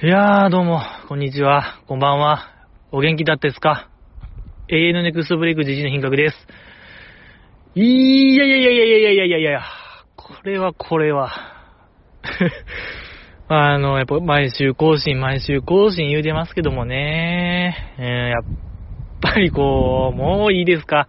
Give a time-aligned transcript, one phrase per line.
[0.00, 2.52] いやー、どうも、こんにちは、こんばんは。
[2.92, 3.90] お元気だったですか
[4.68, 6.36] ?AN ネクストブレイク時事の品格です。
[7.74, 9.60] いやいやいやいやいやいやいやいや
[10.14, 11.32] これはこれは。
[13.48, 18.42] あの、やっぱ毎週更新、毎週更新言うてますけどもね、えー、やっ
[19.20, 21.08] ぱりこう、もういいですか？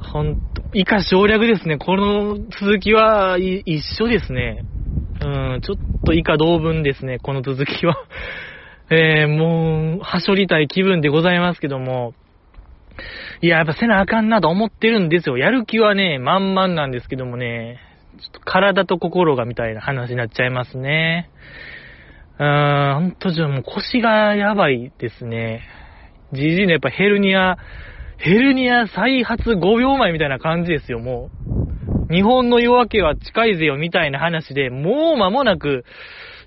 [0.00, 1.76] ほんと、以下省略ですね。
[1.76, 4.64] この続きは一緒ですね。
[5.20, 7.96] うん、ちょっと以下同文ですね、この続きは。
[8.90, 12.14] えー、もう、はしょりたい気分でございますけども、
[13.40, 15.36] いや、やっぱせなあかんなと思ってるんですよ。
[15.36, 17.80] やる気はね、満々なんですけどもね、
[18.20, 21.30] ちょっと体と心がみたいな話になっちゃいますね。
[22.38, 25.62] うーん、ほんとじゃもう腰がやばいですね。
[26.32, 27.56] じじいのやっぱヘルニア、
[28.18, 31.65] ヘルニア再発5秒前みたいな感じですよ、もう。
[32.10, 35.84] 日本の夜明けは近いぜよみたいな話で、もう間もなく、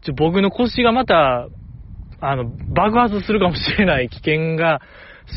[0.04, 1.48] ちょ僕の腰がまた、
[2.22, 4.82] あの、爆発するかもしれない危険が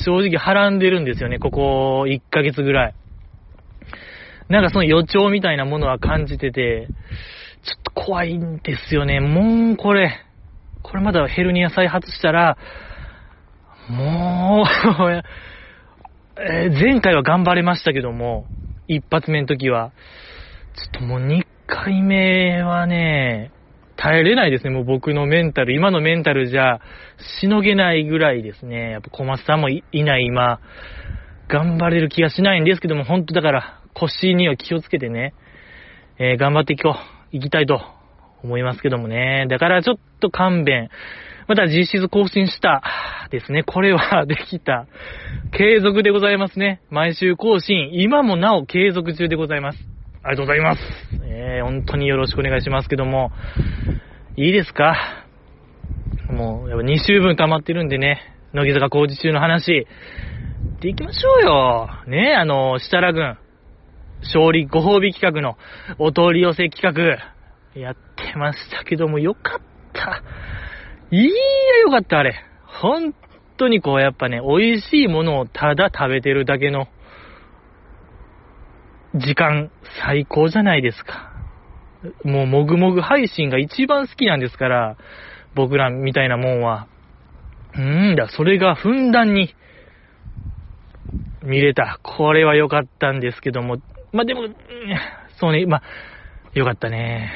[0.05, 2.94] 正直はらんでるんですよね、ここ1ヶ月ぐらい。
[4.48, 6.91] なんかその予兆みたいなものは感じてて、
[7.64, 9.20] ちょっと怖いんですよね。
[9.20, 10.18] もうこれ、
[10.83, 12.56] これまだヘルニア再発したら、
[13.89, 15.22] もう
[16.41, 18.46] え、前回は頑張れましたけども、
[18.89, 19.92] 一発目の時は。
[20.74, 23.52] ちょっともう2回目はね、
[23.96, 25.74] 耐えれないですね、もう僕のメンタル。
[25.74, 26.80] 今のメンタルじゃ、
[27.40, 28.90] しのげないぐらいですね。
[28.90, 30.60] やっぱ小松さんもいない今、
[31.48, 35.34] 頑張れる気がしないんですけども、本当だから腰には気をつけてね、
[36.18, 37.80] えー、頑張っていこう、行きたいと
[38.42, 39.46] 思いますけどもね。
[39.48, 40.88] だからちょっと勘弁。
[41.48, 42.82] また実質更新した
[43.30, 43.62] ですね。
[43.62, 44.86] これはできた。
[45.52, 46.80] 継続でございますね。
[46.90, 47.90] 毎週更新。
[47.92, 49.78] 今もなお継続中でございます。
[50.24, 50.80] ありがとうございます。
[51.24, 53.32] えー、本当によろしくお願いしますけども。
[54.36, 55.26] いいですか？
[56.30, 58.20] もう、やっぱ2週分溜まってるんでね。
[58.52, 59.86] 乃木坂工事中の話。
[60.80, 61.88] で行きましょうよ。
[62.06, 63.36] ねあの、設楽軍。
[64.22, 65.56] 勝利ご褒美企画の
[65.98, 66.94] お取り寄せ企
[67.74, 67.80] 画。
[67.80, 69.61] やってましたけども、よかっ
[69.92, 70.22] た。
[71.11, 71.30] いや、
[71.82, 72.36] よかった、あれ。
[72.66, 73.12] 本
[73.56, 76.86] 当にこう、やっぱね、美味しいものをただ食べてるだけの
[79.14, 81.33] 時間、最高じゃないですか。
[82.24, 84.96] もう、もぐもぐ配信が一番好きなんですから、
[85.55, 86.89] 僕らみたいなもんは。
[87.74, 89.55] うーんだ、それがふんだんに
[91.42, 91.98] 見れた。
[92.02, 93.78] これは良かったんですけども。
[94.12, 94.48] まあ、でも、
[95.39, 95.83] そうね、まあ、
[96.55, 97.33] よかったね。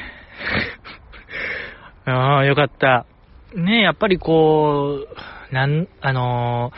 [2.05, 3.05] ああ、よかった。
[3.53, 5.07] ねやっぱりこ
[5.51, 6.71] う、なん、あの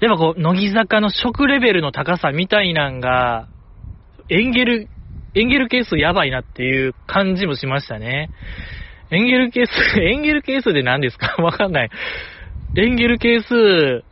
[0.00, 3.48] ー、やっぱこう、乃木坂の食レベルの高さみたいなんが、
[4.32, 4.88] エンゲル、
[5.34, 8.30] エンゲル係数やばいなっていう感じもしましたね。
[9.10, 11.36] エンゲル係数、 エンゲル係数で何ですか？
[11.42, 11.90] わかんない。
[12.76, 14.04] エンゲル係数、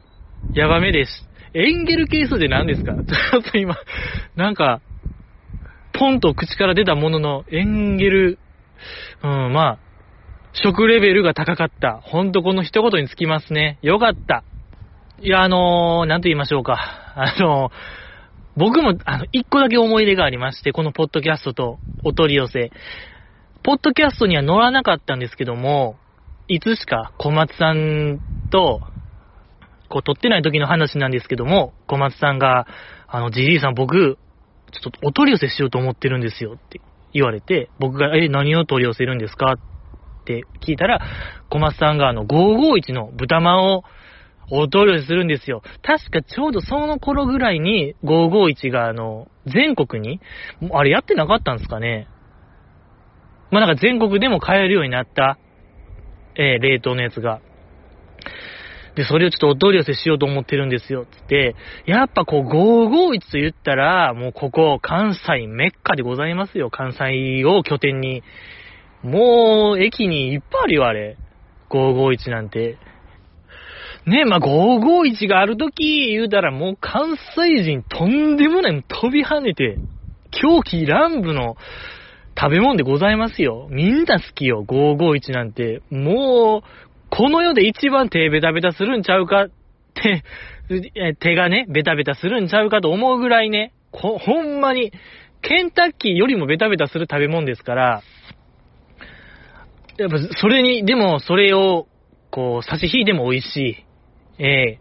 [0.53, 1.27] やばめです。
[1.55, 2.93] エンゲル係数で何ですか？
[3.33, 3.77] ちょっと今、
[4.37, 4.81] なんか、
[5.93, 8.39] ポンと口から出たものの、エンゲル、
[9.23, 9.79] うん、まあ、
[10.53, 12.01] 食レベルが高かった。
[12.03, 13.79] ほんとこの一言につきますね。
[13.83, 14.45] よかった。
[15.23, 17.15] いや、あのー、なんと言いましょうか。
[17.15, 17.73] あのー、
[18.57, 22.71] 僕も、あの、一個だけ思い出がありまして、このポッドキャストとお取り寄せ。
[23.63, 25.97] ポッドキャストには乗らなかったんですけども、
[26.49, 28.81] いつしか小松さんと、
[29.89, 32.67] こう、撮ってない時の話なんですけども、小松さんが、
[33.07, 34.19] あの、じじいさん僕、
[34.73, 36.81] ちょっとお取り寄せしようと思ってるんですよって
[37.13, 39.59] 言われて、僕が、え、何を取り寄せるんですかっ
[40.25, 41.01] て聞いたら、
[41.51, 43.85] 小松さんがあの、551の豚まんを
[44.51, 45.63] お取り寄せするんですよ。
[45.83, 50.21] 確かちょうどその頃ぐらいに551があの、全国に、
[50.73, 52.09] あれやってなかったんですかね。
[53.51, 55.39] まあ、なんか全国でも買えるようになった、
[56.37, 57.41] えー、冷凍のやつが。
[58.97, 61.55] で、それをちょっとお取り寄せしようと思ってるんですよ、つって。
[61.87, 66.71] やっぱこう、551と言ったら、もうここ、関西メッカでございますよ。
[66.71, 68.23] 関西を拠点に
[69.03, 71.17] もう、駅にいっぱいあるよ、あれ。
[71.71, 72.77] 551なんて。
[74.07, 79.79] ねまあ、551があるとき言うたらもう関西人とんでもない飛び跳ねて、
[80.31, 81.57] 狂気乱舞の
[82.39, 83.69] 食べ物でございますよ。
[83.71, 85.83] みんな好きよ、551なんて。
[85.91, 86.69] もう、
[87.11, 89.51] この世で一番手ベタベタするんちゃうかっ
[89.95, 90.25] て、
[91.21, 94.93] 手がね、ベタベタするんちゃうかと思うぐらいね、ほんまに、
[95.43, 98.03] ケンタッキーよりもベタベタする食べ物ですから、
[99.99, 101.87] やっぱ、それに、でも、それを、
[102.31, 103.85] こう、差し引いても美味しい。
[104.41, 104.81] ええ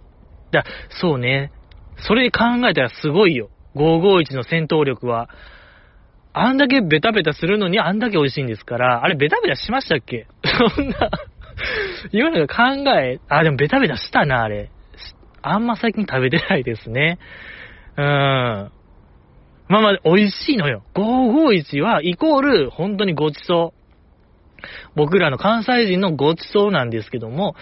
[0.51, 0.63] ー、だ、
[1.01, 1.51] そうね。
[1.97, 3.49] それで考えたらすごいよ。
[3.75, 5.29] 551の戦闘力は。
[6.31, 10.27] あんだけベタベタするのにあんだけ美味しいんですから、あれベタベタしましたっけ？
[10.75, 11.09] そんな
[12.11, 14.69] 今のが考え、あ、でもベタベタしたな、あれ。
[15.41, 17.17] あんま最近食べてないですね。
[17.97, 18.71] うーん。
[19.67, 20.83] まあまあ、美味しいのよ。
[20.95, 23.78] 551は、イコール、本当にごちそう。
[24.95, 27.55] 僕らの関西人のごちそうなんですけども、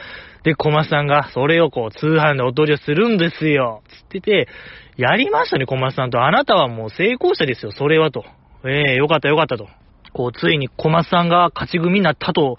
[0.43, 3.83] で、小松さんが、それをこう、通販でお取りをするんですよ。
[3.89, 4.47] つってて、
[4.95, 6.23] やりましたね、小松さんと。
[6.23, 8.25] あなたはもう成功者ですよ、それはと。
[8.65, 9.67] ええー、よかったよかったと。
[10.13, 12.57] こう、ついに小松さんが勝ち組になったと、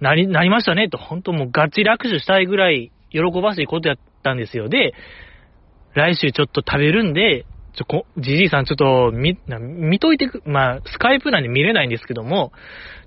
[0.00, 0.96] なり、なりましたね、と。
[0.96, 4.68] 本当もうガチ握手したいぐらい、喜ばしいことやったんですよ。
[4.68, 4.94] で、
[5.94, 12.52] 来週ちょっと食べるんで、ちょ、じじいさんちょっと、見、見といてく、まあ、スカイプなんで見れないんですけども、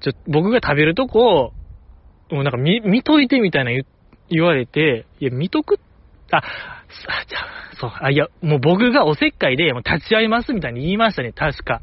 [0.01, 1.53] ちょ、僕が食べるとこ
[2.29, 3.85] を、もうなんか見、見といてみたいな言
[4.29, 5.79] 言われて、いや、見とく
[6.31, 6.41] あ、
[7.27, 7.39] じゃ
[7.79, 11.81] そう、あ、いや、もう僕がおせっかいで、もう立ち会いますみたいに言いましたね、確か。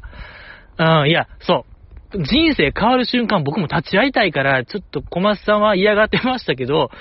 [0.77, 1.65] うん、いや、そ
[2.13, 2.23] う。
[2.23, 6.91] 人生変わる瞬間僕も立ち会いたいから、ちょっと小松さんは嫌がってましたけど、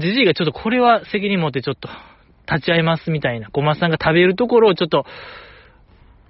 [0.00, 1.88] じじいがちょっとこれは責任持ってちょっと
[2.50, 5.04] 立ち会いますみたいな、小松さんが食べるところをちょっと、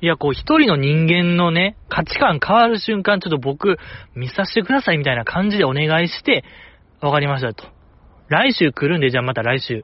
[0.01, 3.79] いや、こう、一人の人間のね、価値観変わる瞬間、ちょっと僕、
[4.15, 6.45] 見させてくださいみたいな感じでお願いして、
[7.01, 7.65] わかりましたと。
[8.29, 9.83] 来週来るんで、じゃあまた来週、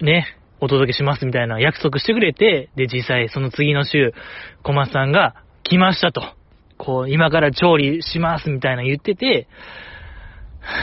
[0.00, 0.26] ね、
[0.60, 4.12] お届けしますみたいな約束してくれて、で、実際その次の週、
[4.62, 5.34] 小松さんが
[5.64, 6.22] 来ましたと。
[6.78, 9.48] こう、今から調理しますみたいな言ってて、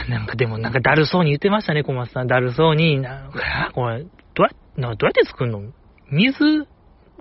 [0.08, 2.26] なんかでもなんかだるそうに言ってましたね、小松さん。
[2.26, 4.04] だるそうに、なんか、これ、
[4.36, 5.72] どうや、などうやって作るの？
[6.12, 6.68] 水？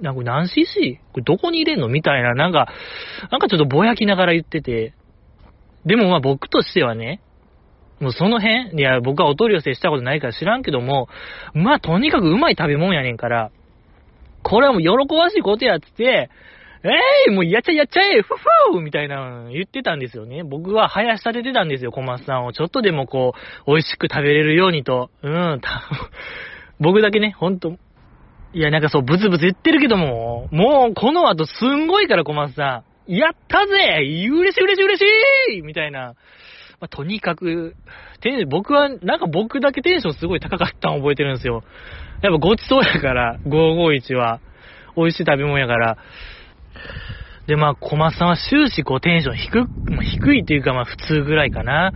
[0.02, 1.00] なんか何 cc?
[1.14, 1.88] これどこに入れんの？
[1.88, 2.68] みたいな、なんか、
[3.32, 4.94] なんかちょっとぼやきながら言ってて。
[5.86, 7.22] でもまあ僕としてはね、
[8.02, 11.08] もうその辺、いや、僕はお取り寄せしたことないから知らんけども、
[11.54, 13.52] まあとにかくうまい食べ物やねんから、
[14.44, 16.30] これはもう喜ばしいことやっつって、
[16.84, 16.90] え
[17.30, 18.28] えー、もうやっちゃやっちゃえふ
[18.74, 20.44] ふーみたいな言ってたんですよね。
[20.44, 22.54] 僕は林立ててたんですよ、小松さんを。
[22.54, 23.34] ちょっとでもこ
[23.66, 25.10] う、美味しく食べれるようにと。
[25.24, 25.84] うん、た、
[26.80, 27.78] 僕だけね、ほんと、
[28.54, 33.12] いや、なんかそう、ブツブツ言ってるけども、もう、この後すんごいから、小松さん。
[33.12, 36.16] やったぜ嬉しい嬉しい嬉しいみたいな。
[36.80, 37.76] まあ、とにかく、
[38.22, 41.64] テン僕は、なんか僕だけテンションすごい高かったの覚えてるんですよ。
[42.22, 44.40] やっぱごちそうやから、551は。
[44.96, 45.98] 美味しい食べ物やから。
[47.48, 49.60] で、まあ、小松さんは終始こうテンション低、
[49.92, 51.92] まあ、低いというかまあ普通ぐらいかな。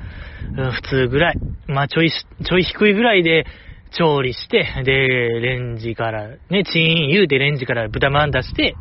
[0.58, 1.36] うん、普通ぐらい。
[1.68, 3.46] まあちょい、ちょい低いぐらいで
[3.92, 4.92] 調理して、で、
[5.40, 8.76] レンジから、ね、チーン言うてレンジから豚まん出して、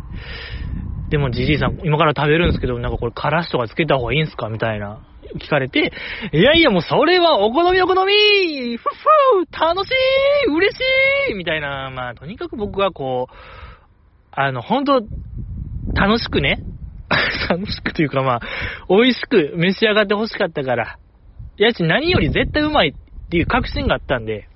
[1.11, 5.01] でもじじいさん、今から食べるんですけど、なんかこれからしとかつけた方がいいんすかみたいな。
[5.37, 5.93] 聞かれて、
[6.33, 8.83] いやいやもうそれはお好みお好みふっ
[9.47, 10.81] ふー楽しい嬉し
[11.33, 13.35] いみたいな、まあとにかく僕はこう、
[14.31, 15.03] あの、本当
[15.95, 16.63] 楽しくね、
[17.51, 18.41] 楽しくというかまあ、
[18.89, 20.99] 美味しく召し上がって欲しかったから、
[21.59, 24.49] いやし何より絶対うまいっていう確信があったんで、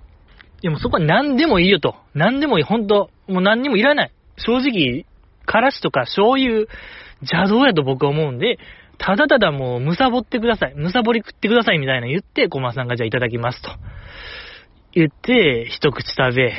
[0.62, 1.97] でもそこは何でもいいよと。
[2.14, 2.64] 何でもいい。
[2.64, 4.12] 本当もう何にもいらない。
[4.37, 5.05] 正直、
[5.44, 6.67] からしとか醤油、
[7.20, 8.59] 邪道やと僕は思うんで、
[8.99, 10.75] ただただもう、むさぼってください。
[10.75, 13.70] むさぼり食ってくださいみたいな言って、コマさんがじゃあいただきますと。
[14.93, 16.53] 言って、一口食べ、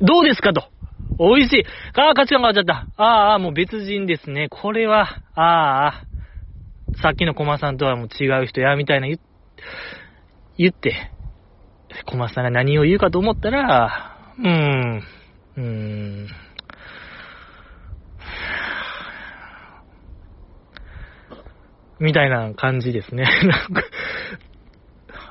[0.00, 0.64] どうですかと。
[1.18, 1.64] 美味しい。
[1.94, 2.88] ああ、価値観変わっちゃった。
[2.96, 4.48] ああ、もう別人ですね。
[4.48, 6.04] これは、ああ、
[7.00, 9.18] さっきのコマさんとはもう違う人や、みたいな言
[10.56, 11.12] 言って、
[12.06, 15.02] コマさんが何を言うかと思ったら、うーん、
[15.56, 16.26] うーん、
[22.00, 23.24] みたいな感じですね。
[23.46, 23.82] なんか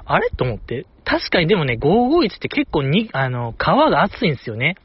[0.06, 0.30] あれ？
[0.32, 0.86] と思って。
[1.06, 4.76] 確かにでもね、551って結構に、あの、皮が厚いんですよね。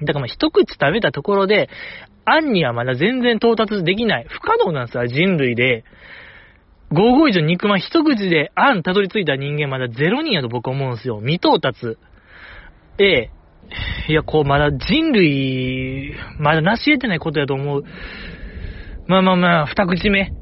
[0.00, 1.68] だからまあ一口食べたところで、
[2.24, 4.26] あんにはまだ全然到達できない。
[4.28, 5.84] 不可能なんですよ、人類で。
[6.92, 11.20] 551の肉まん一口であんたどり着いた人間まだ0人やと僕は思うんですよ。
[11.20, 11.96] 未到達。
[12.98, 13.30] ええ。
[14.08, 17.84] いや、こう、まだ人類、まだ成し得てないことやと思う。
[19.06, 20.32] まあまあまあ、二口目。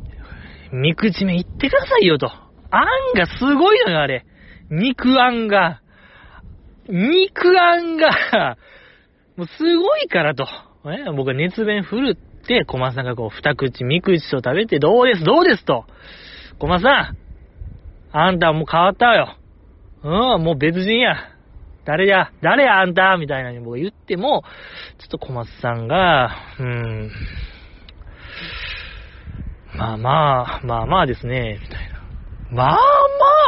[0.72, 2.30] 三口目いってくださいよと。
[2.70, 4.24] あんがすごいのよ、あれ。
[4.70, 5.82] 肉あんが。
[6.88, 8.56] 肉あんが、
[9.36, 10.46] もうすごいからと。
[10.86, 15.84] え僕は熱弁振るって、小松さんがこう、二口、三口と食べて、どうです、どうですと。
[16.58, 17.16] 小松さん、
[18.16, 19.36] あんたもう変わったわよ。
[20.02, 21.16] うん、もう別人や。
[21.84, 23.16] 誰や、誰や、あんた？
[23.16, 24.42] みたいなに僕言っても、
[24.98, 27.10] ちょっと小松さんが、うん、
[29.74, 32.02] まあまあ、まあまあですね、みたいな。
[32.50, 32.78] まあ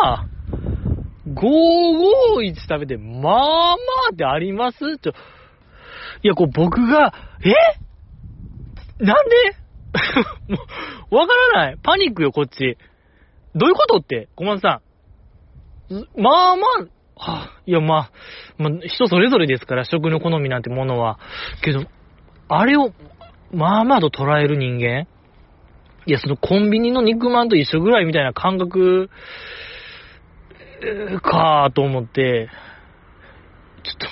[0.03, 0.27] まあ、
[1.29, 3.77] 551食べて、まあま
[4.11, 4.79] あってあります？
[4.99, 5.13] ちょ、
[6.23, 7.13] いや、こう僕が、
[7.45, 7.53] え？
[9.05, 9.37] なんで？
[10.55, 10.59] も
[11.11, 11.77] う、わからない。
[11.83, 12.79] パニックよ、こっち。
[13.55, 14.81] どういうことって、小松さ
[15.91, 16.21] ん。
[16.21, 18.11] まあまあ、はあ、いやまあ、
[18.59, 21.19] まあ、人それぞれですから、食の好みなんてものは。
[21.63, 21.85] けど、
[22.49, 22.93] あれを、
[23.53, 25.07] まあまあと捉える人間？
[26.07, 29.11] いや、そのコンビニの肉まんと一緒ぐらいみたいな感覚、
[31.23, 32.49] かーと思って、
[33.83, 34.07] ちょっと、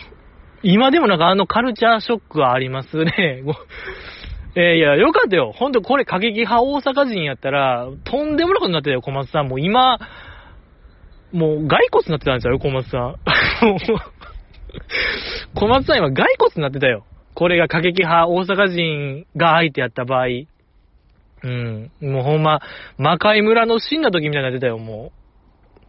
[0.63, 3.43] 今でもなんかあのカルチャーショックはありますね。
[4.59, 5.53] えー、いや、よかったよ。
[5.55, 9.47] ほんとこれ過激派大阪人やったら、とんでもなことになってたよ、小松さん。
[9.47, 10.01] もう今、
[11.31, 13.15] もう骸骨になってたんですよ、小松さん。
[15.55, 17.05] 小松さん今骸骨になってたよ。
[17.35, 20.27] これが過激派大阪人が相手やった場合。
[20.27, 20.49] う
[21.49, 21.93] ん。
[22.01, 22.61] もうほんま、
[22.97, 25.13] 魔界村の死んだ時みたいになってたよ、も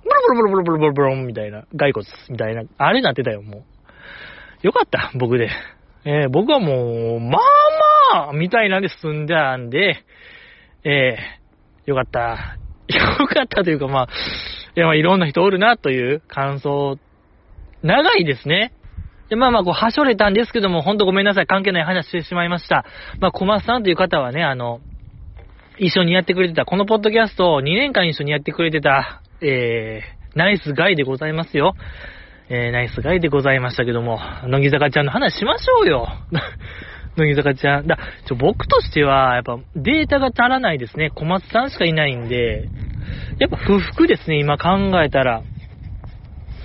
[0.03, 0.05] う。
[0.05, 1.63] ブルブルブルブルブルブルブルみたいな。
[1.75, 2.65] 骸骨みたいな。
[2.77, 3.65] あれになってたよ、も
[4.61, 4.61] う。
[4.61, 5.49] よかった、僕で。
[6.05, 7.41] えー、僕はもう、まあ
[8.33, 10.03] みたいなんで済んだんで、
[10.83, 12.57] えー、よかった。
[13.19, 14.07] よかったというか、まあ、
[14.75, 16.97] いや、まあ、いろんな人おるな、という感想。
[17.83, 18.71] 長いですね。
[19.29, 21.47] で、まあまあ、こう、はしょれたんですけども、ほんとごめんなさい。
[21.47, 22.85] 関係ない話してしまいました。
[23.19, 24.79] まあ、小松さんという方はね、あの、
[25.77, 31.75] 一緒にやってくれてた、このポッドキャストを2年間一緒にやってくれてた、えー、ナイスガイでございますよ。
[32.49, 36.07] えー、ナイスガイでございましたけども、乃木坂ちゃんの話しましょうよ。
[37.19, 37.87] 乃木坂ちゃん。
[37.87, 37.97] だ、
[38.27, 41.11] ちょ、僕としては、やっぱデータが足らないですね。
[41.11, 42.69] 小松さんしかいないんで、
[43.39, 45.43] やっぱ不服ですね、今考えたら。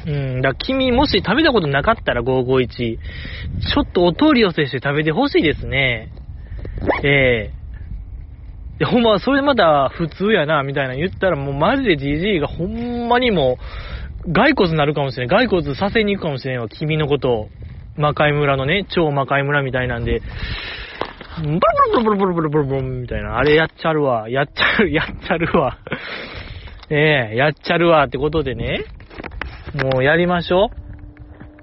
[0.06, 6.10] うん、だ君もし食べたことなかったら551、ちょっとお取り寄せして食べてほしいですね。
[7.02, 13.58] ええー、で、ほんま、それまだ普通やな、みたいな言ったらもうマジで GG がほんまにも
[14.26, 15.28] う、骸骨になるかもしれん。
[15.28, 17.48] 骸骨させに行くかもしれんわ、君のことを。
[17.96, 20.20] 魔界村のね、超魔界村みたいなんで、
[21.42, 21.58] ブル
[21.94, 25.78] ブルブルブルブルブルブルみたいな、あれやっちゃるわ、やっちゃる、やっちゃるわ。
[26.90, 28.84] ええやっちゃるわってことでね、
[29.74, 30.70] もうやりましょ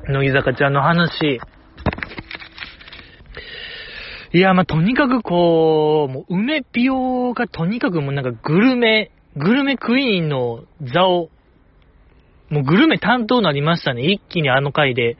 [0.07, 0.11] う。
[0.11, 1.39] 乃木坂ちゃんの話。
[4.33, 11.29] いや、ま、とにかくこう、もう、梅ピオがとにかくもうなんかグルメ、グルメクイーンの座を、
[12.50, 14.03] もうグルメ担当になりましたね。
[14.03, 15.17] 一気にあの回で。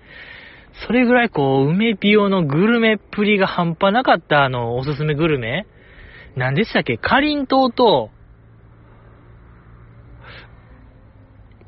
[0.86, 5.68] それぐらいこう、梅ピオのグルメっぷりが半端なかったあの、おすすめグルメ
[6.36, 6.98] 何でしたっけ？
[6.98, 8.10] かりんとうと、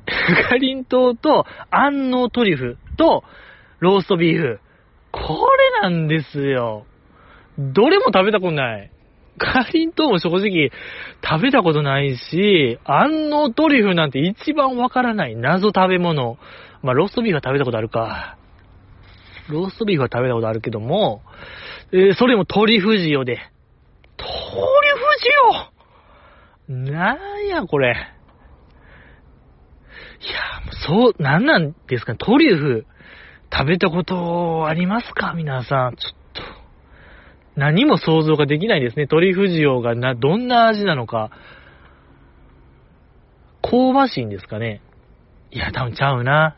[0.50, 3.24] かりんとうと、安納トリュフと、
[3.80, 4.60] ローストビーフ。
[5.12, 5.48] こ
[5.82, 6.86] れなんですよ。
[7.58, 8.90] どれも食べたことない。
[9.38, 10.72] かりんとうも正直
[11.24, 16.38] 食べたことないし、安納トリュフなんて一番わからない謎食べ物。
[16.82, 18.38] まあ、ローストビーフは食べたことあるか。
[19.50, 21.22] ローストビーフは食べたことあるけども、
[21.92, 23.38] えー、それもトリュフ塩で。
[24.18, 24.36] トリュ
[25.58, 25.74] フ
[26.78, 27.96] 塩なんやこれ。
[30.22, 30.40] いや、
[30.88, 32.86] そう、なんなんですかねトリュフ、
[33.52, 35.34] 食べたことありますか？
[35.36, 35.96] 皆さん。
[35.96, 36.42] ちょっと、
[37.56, 39.08] 何も想像ができないですね。
[39.08, 41.30] トリュフ塩がな、どんな味なのか。
[43.62, 44.82] 香ばしいんですかね。
[45.52, 46.58] いや、多分ちゃうな。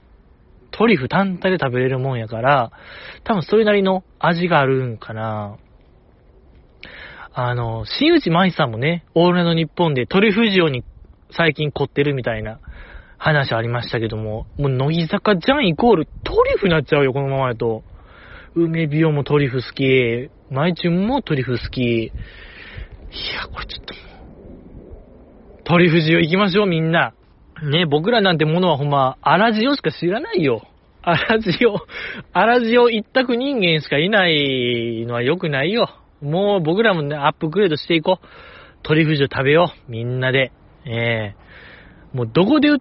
[0.77, 2.72] トリュフ単体で食べれるもんやから、
[3.24, 5.58] 多分それなりの味があるんかな。
[7.34, 10.84] あの、新内舞さんもね、オールナイトニッポンでトリュフ塩に
[11.32, 12.60] 最近凝ってるみたいな
[13.17, 17.84] 話ありましたけども、もう乃木坂じゃんイコールトリュフになっちゃうよ、このままやと。
[18.53, 21.82] 梅ビオもトリュフ好き、マイチュンもトリュフ好き。
[21.82, 22.12] い
[23.34, 23.94] や、これちょっと
[25.63, 27.13] トリュフ塩行きましょう、みんな。
[27.64, 30.68] ね、僕らなんてものはほんま、荒塩しか知らないよ。
[31.02, 31.76] 荒塩、
[32.34, 35.90] 荒塩一択人間しかいないのは良くないよ。
[36.22, 38.26] もう僕らもね、アップグレードしていこう。
[38.84, 39.92] トリュフ塩食べよう。
[39.92, 40.52] みんなで。
[40.86, 42.80] ええー、もうどこで売っ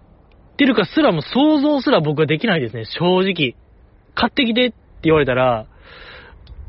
[0.57, 2.85] てるかすらも想像すら僕はできないですね。
[2.85, 3.55] 正直。
[4.13, 5.67] 買ってきてって言われたら、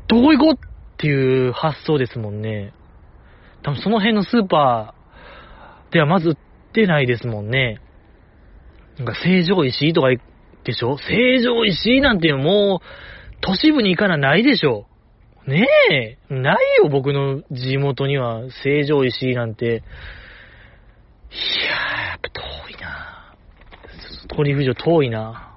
[0.07, 2.73] どこ行こうっていう発想ですもんね。
[3.63, 6.35] 多分その辺のスーパーではまず売っ
[6.73, 7.81] てないですもんね。
[8.97, 10.07] なんか成城石井とか
[10.63, 10.97] でしょ？
[10.97, 12.87] 成城石井なんていうのもう、
[13.41, 14.85] 都市部に行かなないでしょ？
[15.45, 19.65] ねえ、ないよ、僕の地元には、成城石井なんて。
[19.65, 19.81] いやー、や
[22.17, 23.33] っぱ遠いな
[24.27, 25.53] トリュフ場遠いな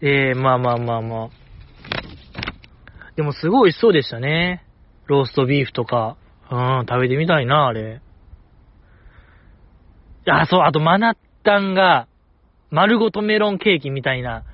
[0.00, 1.28] ええー、まあまあまあまあ。
[3.16, 4.64] でもすごい美味しそうでしたね。
[5.06, 6.16] ローストビーフとか。
[6.50, 8.00] うん、食べてみたいな、あれ。
[10.26, 12.06] あ、そう、あとマナッタンが、
[12.70, 14.44] 丸ごとメロンケーキみたいな。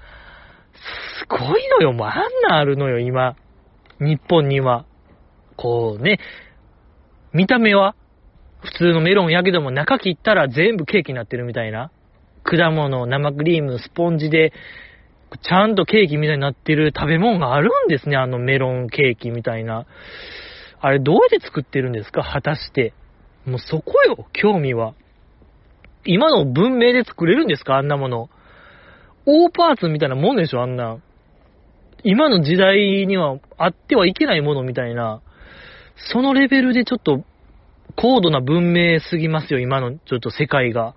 [1.21, 2.15] すごいのよ、もうあん
[2.49, 3.37] なあるのよ、今。
[4.01, 4.85] 日本には。
[5.57, 6.19] こうね、
[7.33, 7.95] 見た目は
[8.61, 11.91] 普通のメロンやけども中切ったら全部ケーキになってるみたいな。
[12.43, 14.53] 果物、生クリーム、スポンジで、
[15.43, 19.87] ちゃんとケーキみたいになってる食べ物があるんですね、あのメロンケーキみたいな。
[20.81, 22.23] あれどうやって作ってるんですか？
[22.23, 22.93] 果たして。
[23.47, 24.95] もうそこよ、興味は。
[26.05, 27.77] 今の文明で作れるんですか？
[27.77, 28.29] あんなもの。
[29.27, 30.63] 大パーツみたいなもんでしょ？
[30.63, 30.99] あんな。
[32.03, 35.23] 今の時代にはあってはいけないものみたいな。
[36.13, 37.25] そのレベルでちょっと
[37.97, 40.95] 高度な文明すぎますよ、今のちょっと世界が。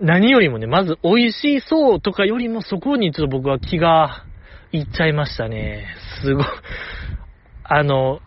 [0.00, 4.24] 何よりもね、まず美味しそうとかよりもそこにちょっと僕は気が
[4.72, 5.86] いっちゃいましたね。
[6.24, 6.44] すごい。
[7.62, 8.20] あの、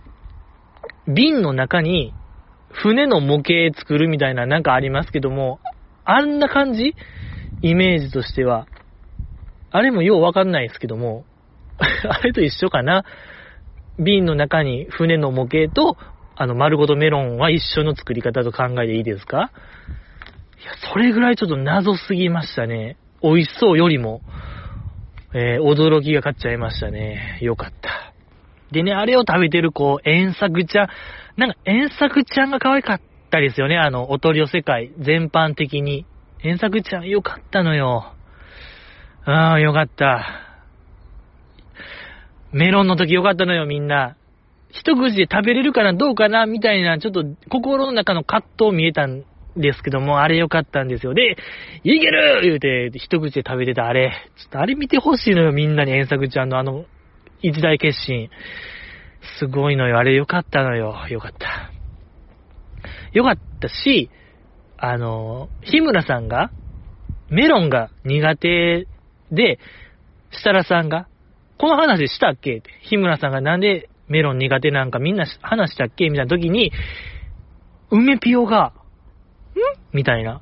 [1.13, 2.13] 瓶の中に
[2.81, 5.59] 船の模型作るみたいななんかありますけども、
[6.03, 6.95] あんな感じ？
[7.61, 8.67] イメージとしては。
[9.71, 11.25] あれもようわかんないですけども、
[11.77, 13.03] あれと一緒かな？
[13.97, 15.97] 瓶の中に船の模型と
[16.37, 19.37] あの、丸ごとメロンは一緒の作り方と考えていいですか？
[19.37, 22.97] いや、それぐらいちょっと謎すぎましたね。
[23.23, 24.21] 美味しそうよりも、
[25.33, 27.39] えー、驚きが勝っちゃいましたね。
[27.41, 28.04] よかった。
[28.75, 30.87] でね、あれを食べてる子、遠作ちゃん、
[31.37, 33.01] なんか遠作ちゃんが可愛かっ
[33.31, 33.77] たですよね。
[33.77, 36.05] あの、お取り寄せ会、全般的に。
[36.43, 38.11] 遠作ちゃんよかったのよ。
[39.23, 40.25] ああ、よかった。
[42.51, 44.17] メロンの時よかったのよ、みんな。
[44.71, 49.23] 一口で食べれるかな、どうかな、みたいな、ちょっと心の中の葛藤見えたん
[49.55, 51.13] ですけども、あれ良かったんですよ。
[51.13, 51.37] で、
[51.85, 54.11] いける言うて、一口で食べてたあれ。
[54.35, 56.83] ちょっとあれ見てほしいのよ、みんなに、遠作ちゃんのあの、
[57.47, 58.29] 一大決心。
[59.39, 60.95] すごいのよ、あれ良かったのよ。
[61.09, 61.71] 良かった。
[63.13, 64.09] 良かったし、
[64.77, 66.51] あの、日村さんが、
[67.29, 68.87] メロンが苦手
[69.31, 69.59] で、
[70.31, 71.07] 設楽さんが、
[71.57, 76.09] この話したっけ、日村さんがなんでメロン苦手なんかみんな話したっけ？
[76.09, 76.71] みたいな時に、
[77.89, 78.73] 梅ピオが、
[79.55, 79.95] ん？
[79.95, 80.41] みたいな。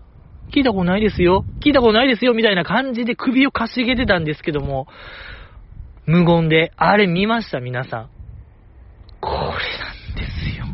[0.53, 1.45] 聞いたことないですよ。
[1.63, 2.33] 聞いたことないですよ。
[2.33, 4.87] みたいな感じで首をかしげてたんですけども、
[6.05, 8.09] 無言で、あれ見ました皆さん。
[9.22, 9.53] これなん
[10.16, 10.66] ですよ。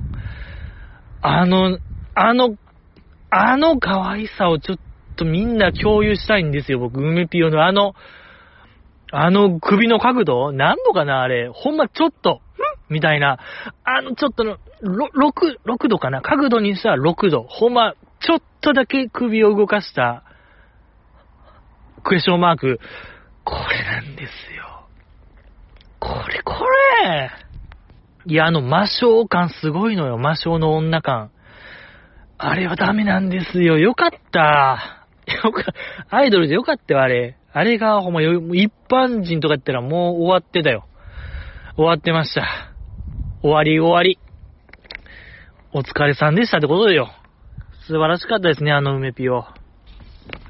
[1.22, 1.80] あの、
[2.16, 2.56] あの、
[3.30, 4.80] あの可愛さをちょっ
[5.16, 7.94] とみんな共有したいんですよ、僕、梅ピオのあの、
[9.12, 10.52] あの首の角度？
[10.52, 11.50] 何度かなあれ。
[11.50, 12.42] ほんまちょっと、
[12.90, 12.94] ん？
[12.94, 13.40] みたいな、
[13.84, 16.22] あの、ちょっとの、6、6度かな？
[16.22, 17.44] 角度にしたら6度。
[17.44, 20.24] ほんま、ちょっとだけ首を動かした、
[22.04, 22.80] クエスチョンマーク。
[23.44, 24.69] これなんですよ。
[26.00, 26.54] これ、こ
[27.04, 27.32] れ
[28.26, 30.18] いや、あの、魔性感すごいのよ。
[30.18, 31.32] 魔性の女感。
[32.38, 33.78] あれはダメなんですよ。
[33.78, 35.08] よかった。
[35.44, 35.74] よか、
[36.10, 37.38] アイドルでよかったよ、あれ。
[37.52, 40.86] あれが、ほんま、一般人とかやったらもう終わってたよ。
[41.76, 42.46] 終わってました。
[43.42, 44.20] 終わり終わり。
[45.72, 47.10] お疲れさんでしたってことでよ。
[47.88, 49.46] 素晴らしかったですね、あの梅ピオ。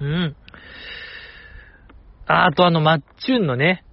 [0.02, 0.36] うん。
[2.26, 3.84] あとあの、マッチュンのね、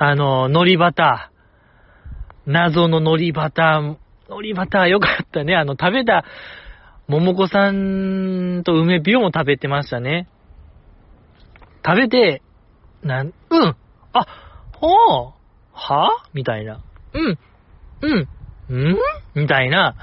[0.00, 2.50] あの、海苔バター。
[2.50, 3.96] 謎の海苔バター。
[4.28, 5.56] 海苔バターよかったね。
[5.56, 6.24] あの、食べた、
[7.08, 10.28] 桃子さんと梅ピオも食べてましたね。
[11.84, 12.42] 食べて、
[13.02, 13.76] なん、うん。
[14.12, 14.26] あ、
[14.74, 15.32] ほう。
[15.72, 16.10] は？
[16.32, 16.80] みたいな。
[17.14, 17.38] うん、
[18.02, 18.98] うん、ん？
[19.34, 19.96] みたいな、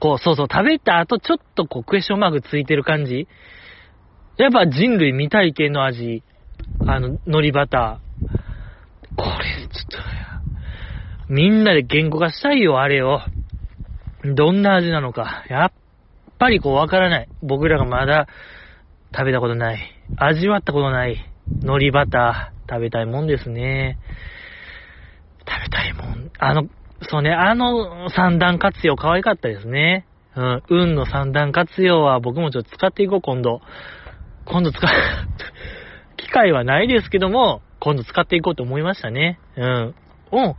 [0.00, 3.28] こう、そうそう、食べた後ちょっとこう、クエスチョンマークついてる感じ。
[4.38, 6.22] やっぱ人類未体験の味。
[6.86, 8.06] あの、海苔バター。
[9.16, 9.98] これ、ちょっと、
[11.28, 13.20] みんなで言語化したいよ、あれを。
[14.24, 15.44] どんな味なのか。
[15.48, 15.72] やっ
[16.38, 17.28] ぱりこう、わからない。
[17.42, 18.26] 僕らがまだ
[19.12, 19.78] 食べたことない。
[20.16, 21.18] 味わったことない。
[21.62, 23.98] 海苔バター、食べたいもんですね。
[25.48, 26.30] 食べたいもん。
[26.38, 26.68] あの、
[27.02, 30.06] そうね、あの三段活用可愛かったですね。
[30.34, 33.60] うん、運の三段活用は僕もちょっと使っていこう、今度。
[34.44, 34.90] 今度使う
[36.16, 39.38] 機会はないですけども、今度使っていこうと思いましたね。
[39.56, 39.94] うん。
[40.32, 40.56] お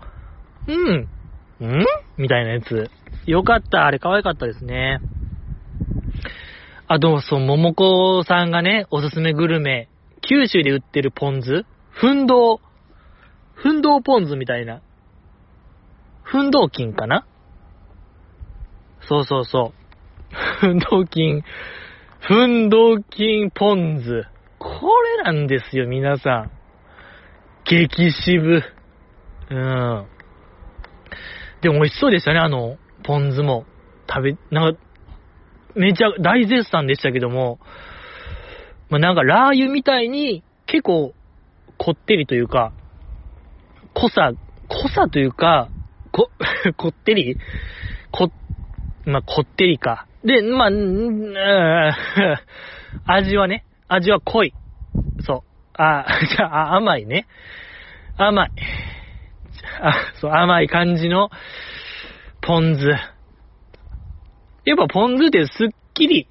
[0.67, 1.09] うん。
[1.59, 1.85] うん？
[2.15, 2.89] みたいなやつ。
[3.25, 3.85] よかった。
[3.85, 5.01] あれ可愛かったですね。
[6.87, 9.89] あと、そう、桃子さんがね、おすすめグルメ、
[10.21, 11.65] 九州で売ってるポン酢？
[11.89, 12.61] 奮闘
[13.55, 14.81] 奮闘ポン酢みたいな。
[16.23, 17.27] 奮闘金かな？
[19.01, 19.73] そうそうそ
[20.31, 20.35] う。
[20.61, 21.43] 奮闘金、
[22.21, 24.23] 奮闘金ポン酢。
[24.59, 24.87] こ
[25.17, 26.56] れなんですよ、皆さん。
[27.69, 28.63] 激渋。
[29.49, 30.07] うん。
[31.61, 33.65] でも美味しそうでしたね、あの、ポン酢も。
[34.09, 34.79] 食べ、なんか、
[35.75, 37.59] めちゃ大絶賛でしたけども、
[38.89, 41.13] まあ、なんかラー油みたいに結構
[41.77, 42.73] こってりというか、
[43.93, 44.31] 濃さ、
[44.69, 45.69] 濃さというか、
[46.11, 46.31] こ、
[46.77, 47.37] こってり？
[48.11, 48.31] こ、
[49.05, 50.07] まあ、こってりか。
[50.23, 51.33] で、まあ、ん
[53.05, 54.53] 味はね、味は濃い。
[55.19, 55.46] そう。
[55.77, 57.27] あ、 じゃあ、甘いね。
[58.17, 58.51] 甘い。
[59.81, 61.29] あ、そう、甘い感じの、
[62.41, 62.87] ポン酢。
[64.65, 66.27] やっぱポン酢ってすっきり、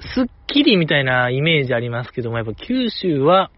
[0.00, 3.50] すっきりみたいなイメージありますけども、やっぱ九州は、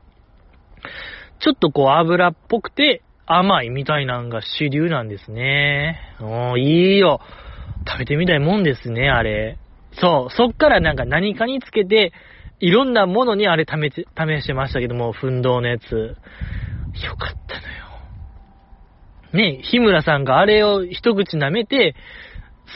[1.41, 5.99] ちょっとこう油っぽくて甘いみたいなんが主流なんですね。
[6.21, 7.21] おー、いいよ。
[7.87, 9.59] 食べてみたいもんですね、あれ。
[9.93, 12.13] そう、そっからなんか何かにつけて、
[12.61, 16.17] いろんなものにあれ試し、試してましたけども、奮闘のやつ。
[17.05, 17.81] よかったのよ。
[19.33, 21.95] ね、日村さんがあれを一口舐めて、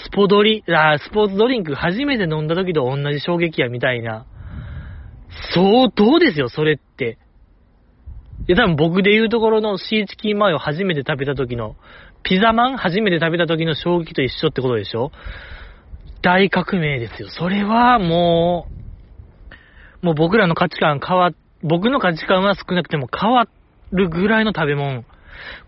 [0.06, 4.26] スポドリ、あ、スポーツドリンク初めて飲んだ時と同じ衝撃やみたいな。
[5.54, 7.18] 相当ですよ、それって。
[8.48, 11.76] いや、多分僕で言うところのシーチキンマヨ初めて食べた時の、
[12.22, 15.12] ピザマン初めて食べた時の衝撃と一緒ってことでしょ
[16.22, 17.28] 大革命ですよ。
[17.28, 18.83] それはもう、
[20.04, 21.30] もう僕らの価値観変わ、
[21.62, 23.48] 僕の価値観は少なくても変わ
[23.90, 25.04] るぐらいの食べ物。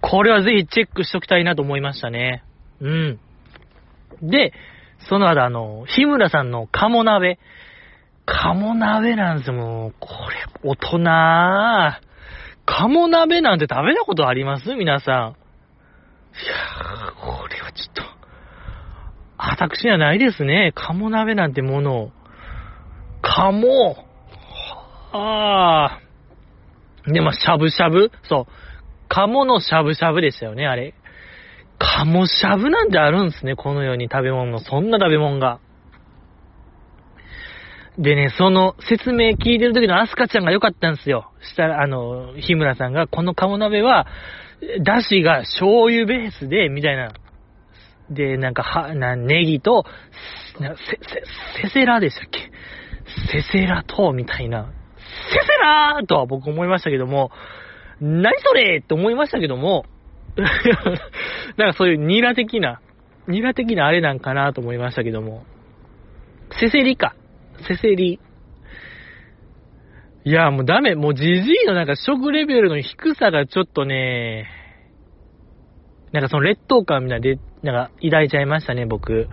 [0.02, 2.44] これはぜひチェックしときたいなと思いましたね。
[2.80, 3.18] うん。
[4.20, 4.52] で、
[5.08, 7.38] その後あの、日村さんの鴨鍋。
[8.26, 9.94] 鴨鍋なんですよ、もう。
[10.00, 10.98] これ、大人
[12.66, 14.74] 鴨鍋なんて食べたことあります？
[14.74, 15.14] 皆さん。
[15.14, 18.02] いやー、これはちょっと、
[19.38, 20.72] 私にはないですね。
[20.74, 22.10] 鴨鍋なんてものを。
[23.22, 24.05] 鴨
[25.18, 26.00] あ
[27.06, 27.10] あ。
[27.10, 28.10] で、まあ、しゃぶしゃぶ？
[28.24, 28.52] そう。
[29.08, 30.94] 鴨のしゃぶしゃぶでしたよね、あれ。
[31.78, 34.58] 鴨しゃぶなんてあるんですね、この世に食べ物の。
[34.60, 35.60] そんな食べ物が。
[37.98, 41.30] でね、その説明聞いてる時のアスカちゃんが良かったんですよ。
[41.40, 44.06] したら、あの、日村さんが、この鴨鍋は、
[44.82, 47.12] だしが醤油ベースで、みたいな。
[48.10, 49.84] で、なんか、は、な、ネギと、
[50.58, 50.64] せ、
[51.58, 52.50] せ、せせらでしたっけ？
[53.32, 54.72] せせらと、みたいな。
[55.30, 57.30] せせらーとは僕思いましたけども、
[58.00, 59.84] 何それって思いましたけども、
[61.56, 62.80] なんかそういうニラ的な、
[63.26, 65.44] ニラ的なあれなんかなと思いましたけども、
[66.60, 67.14] せせりか。
[67.66, 68.20] せせり。
[70.24, 70.94] いや、もうダメ。
[70.94, 74.46] もうじじいのなんか食レベルの低さがちょっとね、
[76.12, 79.28] なんかその劣等感みたいなで、なんか抱いちゃいましたね、僕。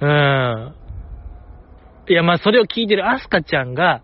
[0.00, 0.74] うん。
[2.08, 4.02] いや、まあそれを聞いてるアスカちゃんが、